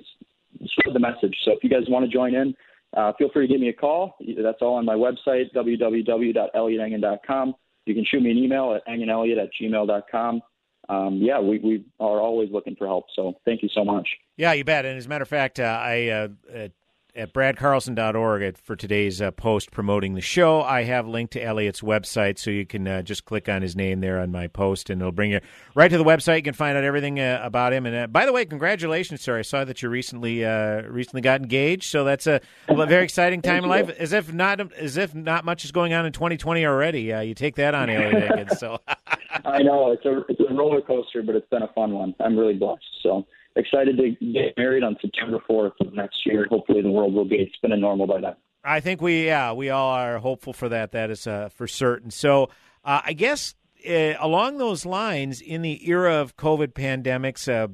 [0.65, 1.37] spread the message.
[1.45, 2.55] So if you guys want to join in,
[2.97, 4.17] uh, feel free to give me a call.
[4.21, 7.55] That's all on my website, www.elliotengen.com.
[7.87, 10.41] You can shoot me an email at engenelliot at gmail.com.
[10.89, 13.07] Um, yeah, we, we are always looking for help.
[13.15, 14.09] So thank you so much.
[14.37, 14.85] Yeah, you bet.
[14.85, 16.69] And as a matter of fact, uh, I uh,
[17.15, 20.63] at bradcarlson.org for today's uh, post promoting the show.
[20.63, 24.01] I have linked to Elliott's website, so you can uh, just click on his name
[24.01, 25.41] there on my post, and it'll bring you
[25.75, 26.37] right to the website.
[26.37, 27.87] You can find out everything uh, about him.
[27.87, 29.39] And uh, by the way, congratulations, sir!
[29.39, 33.65] I saw that you recently uh, recently got engaged, so that's a, very exciting time
[33.65, 33.91] in life.
[33.91, 37.13] As if not as if not much is going on in 2020 already.
[37.13, 38.79] Uh, you take that on, Elliott So
[39.45, 42.15] I know it's a it's a roller coaster, but it's been a fun one.
[42.21, 42.85] I'm really blessed.
[43.03, 43.27] So
[43.57, 46.47] excited to get married on September 4th of next year.
[46.51, 48.35] Hopefully, the world will be spinning normal by then.
[48.65, 50.93] I think we, yeah, we all are hopeful for that.
[50.93, 52.11] That is uh, for certain.
[52.11, 52.51] So,
[52.85, 53.55] uh, I guess
[53.89, 57.69] uh, along those lines, in the era of COVID pandemics, uh,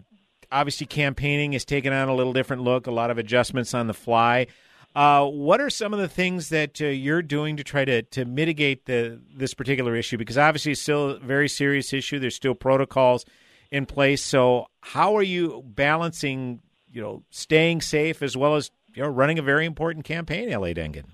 [0.51, 2.87] obviously campaigning is taking on a little different look.
[2.87, 4.47] A lot of adjustments on the fly.
[4.95, 8.25] Uh, what are some of the things that uh, you're doing to try to, to
[8.25, 10.17] mitigate the this particular issue?
[10.17, 12.19] Because obviously, it's still a very serious issue.
[12.19, 13.25] There's still protocols
[13.71, 14.23] in place.
[14.23, 16.61] So how are you balancing,
[16.93, 20.67] you know, staying safe as well as you know running a very important campaign, La
[20.67, 21.05] Engen?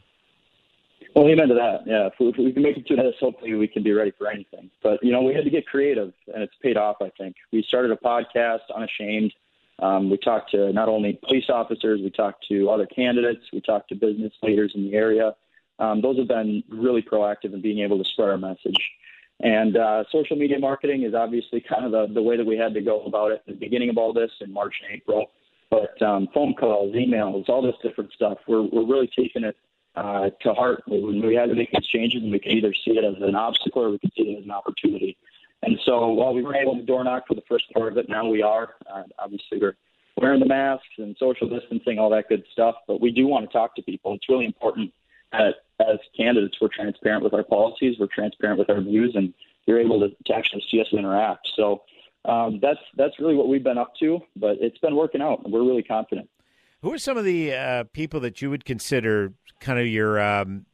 [1.15, 1.87] Well, amen to that.
[1.87, 4.13] Yeah, if we, if we can make it to this, hopefully we can be ready
[4.19, 4.71] for anything.
[4.83, 6.97] But you know, we had to get creative, and it's paid off.
[7.01, 9.33] I think we started a podcast, unashamed.
[9.81, 13.89] Um, we talked to not only police officers, we talked to other candidates, we talked
[13.89, 15.35] to business leaders in the area.
[15.79, 18.77] Um, those have been really proactive in being able to spread our message.
[19.41, 22.75] And uh, social media marketing is obviously kind of the, the way that we had
[22.75, 25.31] to go about it at the beginning of all this in March and April.
[25.71, 29.57] But um, phone calls, emails, all this different stuff, we're, we're really taking it
[29.97, 30.83] uh, to heart.
[30.87, 33.35] When we had to make these changes, and we could either see it as an
[33.35, 35.17] obstacle or we could see it as an opportunity.
[35.63, 38.09] And so while we weren't able to door knock for the first part of it,
[38.09, 38.75] now we are.
[38.93, 39.77] Uh, obviously, we're
[40.17, 42.77] wearing the masks and social distancing, all that good stuff.
[42.87, 44.15] But we do want to talk to people.
[44.15, 44.93] It's really important
[45.39, 49.35] that as candidates, we're transparent with our policies, we're transparent with our views, and
[49.67, 51.49] you're able to, to actually see us interact.
[51.57, 51.83] So
[52.25, 55.43] um, that's that's really what we've been up to, but it's been working out.
[55.45, 56.29] And we're really confident.
[56.83, 60.67] Who are some of the uh, people that you would consider kind of your, um,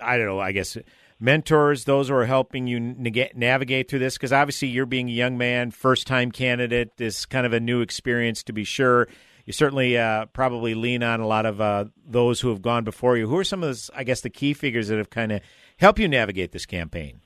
[0.00, 0.78] I don't know, I guess
[1.18, 4.14] mentors, those who are helping you navigate through this?
[4.14, 7.80] Because obviously, you're being a young man, first time candidate, this kind of a new
[7.80, 9.08] experience to be sure
[9.52, 13.18] you certainly uh, probably lean on a lot of uh, those who have gone before
[13.18, 13.28] you.
[13.28, 15.42] Who are some of, the, I guess, the key figures that have kind of
[15.76, 17.20] helped you navigate this campaign?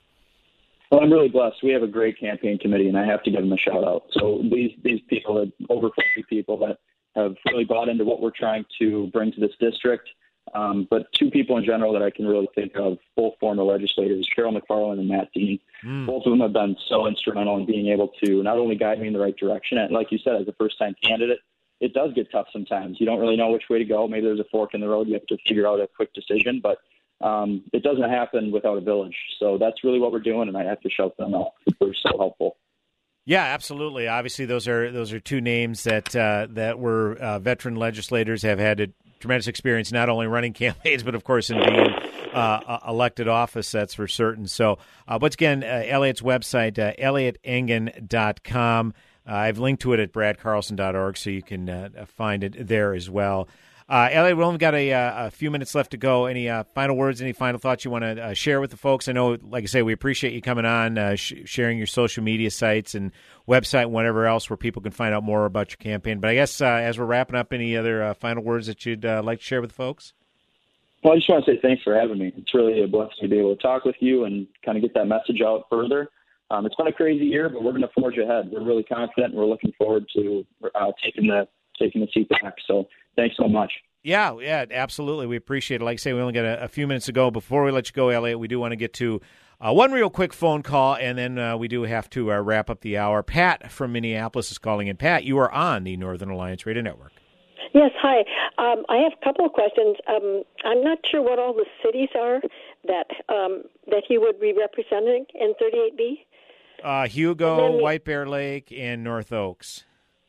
[0.90, 1.56] Well, I'm really blessed.
[1.62, 4.04] We have a great campaign committee, and I have to give them a shout out.
[4.12, 6.78] So these these people, over 50 people that
[7.14, 10.08] have really bought into what we're trying to bring to this district.
[10.54, 14.28] Um, but two people in general that I can really think of, both former legislators,
[14.36, 15.58] Cheryl McFarlane and Matt Dean.
[15.84, 16.06] Mm.
[16.06, 19.08] Both of them have been so instrumental in being able to not only guide me
[19.08, 21.38] in the right direction, and like you said, as a first time candidate,
[21.80, 22.98] it does get tough sometimes.
[23.00, 24.08] You don't really know which way to go.
[24.08, 25.08] Maybe there's a fork in the road.
[25.08, 26.78] You have to figure out a quick decision, but
[27.20, 29.16] um, it doesn't happen without a village.
[29.38, 31.52] So that's really what we're doing, and I have to shout them out.
[31.80, 32.56] They're so helpful.
[33.24, 34.06] Yeah, absolutely.
[34.06, 38.60] Obviously, those are those are two names that uh, that were uh, veteran legislators have
[38.60, 41.90] had a tremendous experience not only running campaigns but of course in being
[42.32, 43.70] uh, elected office.
[43.72, 44.46] That's for certain.
[44.46, 48.94] So, uh, once again, uh, Elliott's website, uh, elliotengen.com.
[49.28, 53.10] Uh, I've linked to it at bradcarlson.org, so you can uh, find it there as
[53.10, 53.48] well.
[53.88, 56.26] Uh, Elliott, we only got a, uh, a, few minutes left to go.
[56.26, 59.06] Any uh, final words, any final thoughts you want to uh, share with the folks?
[59.06, 62.24] I know, like I say, we appreciate you coming on, uh, sh- sharing your social
[62.24, 63.12] media sites and
[63.48, 66.18] website, and whatever else, where people can find out more about your campaign.
[66.18, 69.44] But I guess as we're wrapping up, any other final words that you'd like to
[69.44, 70.14] share with folks?
[71.04, 72.32] Well, I just want to say thanks for having me.
[72.36, 74.94] It's really a blessing to be able to talk with you and kind of get
[74.94, 76.10] that message out further
[76.50, 78.50] um, it's been a crazy year, but we're going to forge ahead.
[78.52, 79.32] We're really confident.
[79.32, 82.54] And we're looking forward to uh, taking the taking the seat back.
[82.66, 83.72] So thanks so much.
[84.02, 85.26] Yeah, yeah, absolutely.
[85.26, 85.84] We appreciate it.
[85.84, 87.30] Like I say, we only got a, a few minutes to go.
[87.30, 89.20] Before we let you go, Elliott, we do want to get to
[89.60, 92.70] uh, one real quick phone call, and then uh, we do have to uh, wrap
[92.70, 93.22] up the hour.
[93.22, 94.96] Pat from Minneapolis is calling in.
[94.96, 97.12] Pat, you are on the Northern Alliance Radio Network.
[97.74, 98.20] Yes, hi.
[98.58, 99.96] Um, I have a couple of questions.
[100.06, 102.40] Um, I'm not sure what all the cities are
[102.86, 106.20] that um, that he would be representing in 38B.
[106.82, 109.84] Uh, Hugo, then- White Bear Lake, and North Oaks.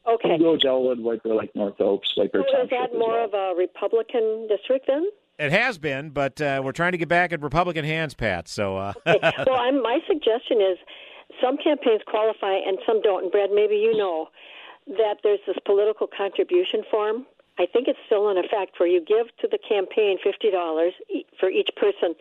[0.07, 0.37] Okay.
[0.37, 3.53] Hugo, Dellwood, White Bear Lake, North Oaks, White Bear So is that more of a
[3.57, 5.09] Republican district then?
[5.37, 8.47] It has been, but uh, we're trying to get back in Republican hands, Pat.
[8.47, 10.77] So, uh, well, I'm, my suggestion is
[11.41, 13.23] some campaigns qualify and some don't.
[13.23, 14.29] And Brad, maybe you know
[14.87, 17.25] that there's this political contribution form.
[17.59, 20.93] I think it's still in effect where you give to the campaign fifty dollars
[21.39, 22.15] for each person,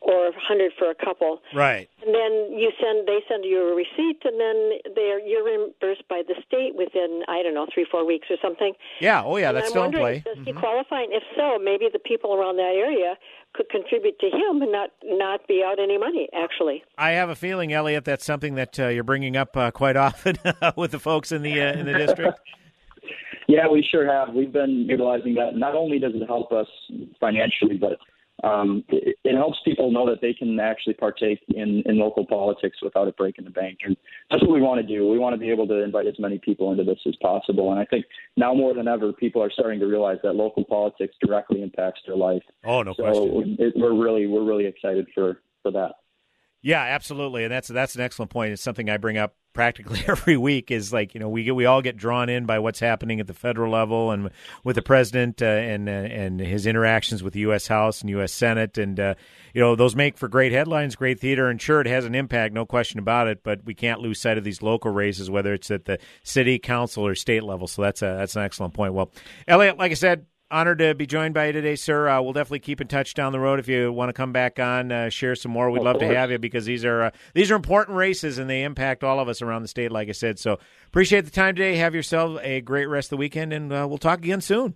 [0.00, 1.40] or a hundred for a couple.
[1.54, 1.88] right.
[2.04, 6.22] And then you send they send you a receipt, and then they're you're reimbursed by
[6.26, 8.72] the state within I don't know three four weeks or something.
[9.00, 9.22] Yeah.
[9.24, 9.48] Oh, yeah.
[9.48, 10.32] And That's I'm still in wondering, play.
[10.32, 10.44] Mm-hmm.
[10.44, 11.02] He qualify?
[11.02, 13.16] And if so, maybe the people around that area
[13.52, 16.28] could contribute to him and not not be out any money.
[16.34, 19.96] Actually, I have a feeling, Elliott, that's something that uh, you're bringing up uh, quite
[19.96, 20.38] often
[20.76, 22.40] with the folks in the uh, in the district.
[23.48, 24.32] Yeah, we sure have.
[24.32, 25.56] We've been utilizing that.
[25.56, 26.68] Not only does it help us
[27.18, 27.98] financially, but
[28.44, 32.78] um, it, it helps people know that they can actually partake in, in local politics
[32.82, 33.78] without it breaking the bank.
[33.84, 33.96] And
[34.30, 35.08] that's what we want to do.
[35.08, 37.70] We want to be able to invite as many people into this as possible.
[37.70, 41.14] And I think now more than ever, people are starting to realize that local politics
[41.24, 42.42] directly impacts their life.
[42.64, 43.56] Oh, no so question.
[43.58, 45.92] It, we're really we're really excited for for that.
[46.62, 48.52] Yeah, absolutely, and that's that's an excellent point.
[48.52, 50.70] It's something I bring up practically every week.
[50.70, 53.32] Is like you know we we all get drawn in by what's happening at the
[53.32, 54.30] federal level and
[54.62, 57.66] with the president uh, and uh, and his interactions with the U.S.
[57.66, 58.32] House and U.S.
[58.34, 59.14] Senate, and uh,
[59.54, 62.52] you know those make for great headlines, great theater, and sure it has an impact,
[62.52, 63.42] no question about it.
[63.42, 67.06] But we can't lose sight of these local races, whether it's at the city council
[67.06, 67.68] or state level.
[67.68, 68.92] So that's a that's an excellent point.
[68.92, 69.10] Well,
[69.48, 72.08] Elliott, like I said, honored to be joined by you today, sir.
[72.08, 74.58] Uh, we'll definitely keep in touch down the road if you want to come back
[74.58, 75.70] on, uh, share some more.
[75.70, 78.48] We'd Of love to have you because these are uh, these are important races and
[78.48, 79.92] they impact all of us around the state.
[79.92, 81.76] Like I said, so appreciate the time today.
[81.76, 84.74] Have yourself a great rest of the weekend, and uh, we'll talk again soon.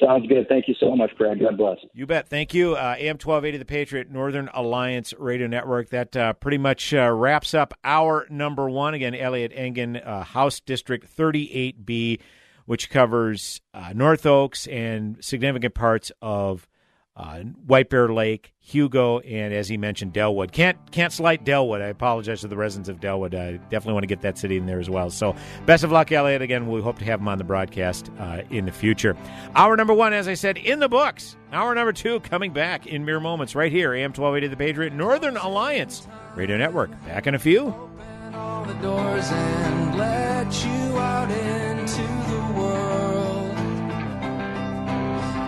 [0.00, 0.46] Sounds good.
[0.48, 1.40] Thank you so much, Brad.
[1.40, 1.78] God bless.
[1.94, 2.28] You bet.
[2.28, 2.74] Thank you.
[2.74, 5.88] Uh, AM 1280, the Patriot Northern Alliance Radio Network.
[5.88, 8.92] That uh, pretty much uh, wraps up our number one.
[8.92, 12.20] Again, Elliott Engen, uh, House District 38B,
[12.66, 16.68] which covers uh, North Oaks and significant parts of
[17.16, 20.52] uh, White Bear Lake, Hugo, and as he mentioned, Dellwood.
[20.52, 21.80] Can't can't slight Dellwood.
[21.80, 23.34] I apologize to the residents of Dellwood.
[23.34, 25.08] I definitely want to get that city in there as well.
[25.08, 26.42] So, best of luck, Elliott.
[26.42, 29.16] Again, we hope to have him on the broadcast uh, in the future.
[29.54, 31.36] Hour number one, as I said, in the books.
[31.52, 33.94] Hour number two coming back in mere moments right here.
[33.94, 36.90] AM 1280 The Patriot Northern Alliance Radio Network.
[37.06, 37.74] Back in a few.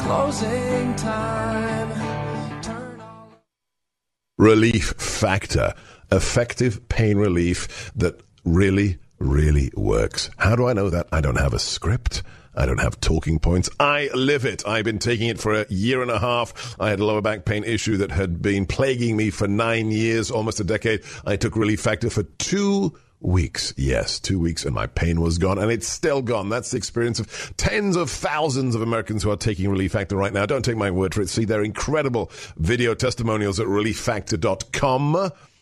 [0.09, 2.63] Closing time.
[2.63, 3.03] Turn
[4.39, 5.75] Relief Factor.
[6.11, 10.31] Effective pain relief that really, really works.
[10.39, 11.09] How do I know that?
[11.13, 12.23] I don't have a script.
[12.55, 13.69] I don't have talking points.
[13.79, 14.67] I live it.
[14.67, 16.75] I've been taking it for a year and a half.
[16.81, 20.31] I had a lower back pain issue that had been plaguing me for nine years,
[20.31, 21.03] almost a decade.
[21.27, 23.75] I took Relief Factor for two weeks.
[23.77, 26.49] Yes, two weeks and my pain was gone and it's still gone.
[26.49, 30.33] That's the experience of tens of thousands of Americans who are taking Relief Factor right
[30.33, 30.47] now.
[30.47, 31.29] Don't take my word for it.
[31.29, 35.31] See their incredible video testimonials at relieffactor.com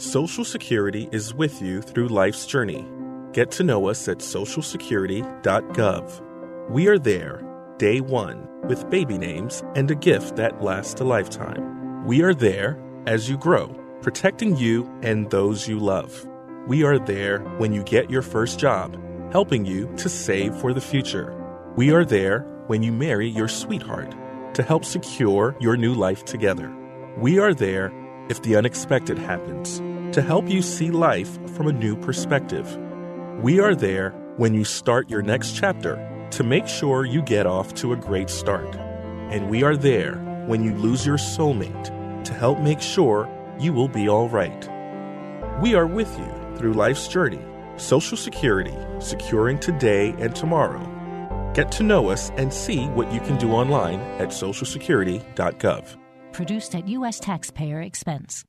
[0.00, 2.88] Social Security is with you through life's journey.
[3.34, 6.70] Get to know us at socialsecurity.gov.
[6.70, 7.42] We are there,
[7.76, 12.06] day one, with baby names and a gift that lasts a lifetime.
[12.06, 16.26] We are there as you grow, protecting you and those you love.
[16.66, 18.98] We are there when you get your first job,
[19.32, 21.36] helping you to save for the future.
[21.76, 24.14] We are there when you marry your sweetheart
[24.54, 26.74] to help secure your new life together.
[27.18, 27.92] We are there
[28.30, 29.82] if the unexpected happens,
[30.12, 32.76] to help you see life from a new perspective.
[33.40, 37.74] We are there when you start your next chapter to make sure you get off
[37.74, 38.74] to a great start.
[39.30, 43.88] And we are there when you lose your soulmate to help make sure you will
[43.88, 44.68] be all right.
[45.62, 47.40] We are with you through life's journey,
[47.76, 50.84] Social Security, securing today and tomorrow.
[51.54, 55.96] Get to know us and see what you can do online at socialsecurity.gov.
[56.32, 57.20] produced at U.S.
[57.20, 58.44] taxpayer expense.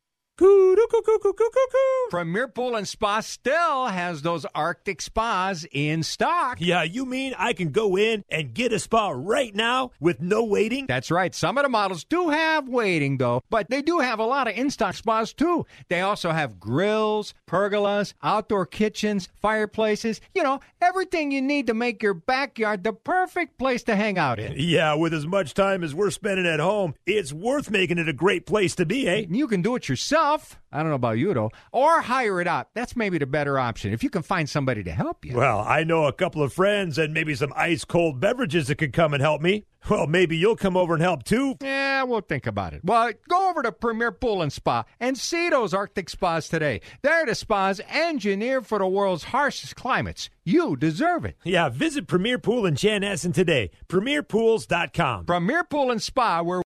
[2.09, 6.57] Premier Pool and Spa still has those Arctic spas in stock.
[6.59, 10.43] Yeah, you mean I can go in and get a spa right now with no
[10.43, 10.87] waiting?
[10.87, 11.35] That's right.
[11.35, 14.57] Some of the models do have waiting, though, but they do have a lot of
[14.57, 15.65] in stock spas, too.
[15.89, 22.01] They also have grills, pergolas, outdoor kitchens, fireplaces, you know, everything you need to make
[22.01, 24.53] your backyard the perfect place to hang out in.
[24.57, 28.13] Yeah, with as much time as we're spending at home, it's worth making it a
[28.13, 29.25] great place to be, eh?
[29.29, 30.30] You can do it yourself.
[30.71, 31.51] I don't know about you, though.
[31.71, 32.69] Or hire it out.
[32.73, 35.35] That's maybe the better option if you can find somebody to help you.
[35.35, 38.93] Well, I know a couple of friends and maybe some ice cold beverages that could
[38.93, 39.65] come and help me.
[39.89, 41.55] Well, maybe you'll come over and help too.
[41.59, 42.81] Yeah, we'll think about it.
[42.83, 46.81] Well, go over to Premier Pool and Spa and see those Arctic spas today.
[47.01, 50.29] They're the spas engineered for the world's harshest climates.
[50.43, 51.35] You deserve it.
[51.43, 53.71] Yeah, visit Premier Pool in Chanhassen today.
[53.87, 55.25] PremierPools.com.
[55.25, 56.59] Premier Pool and Spa, where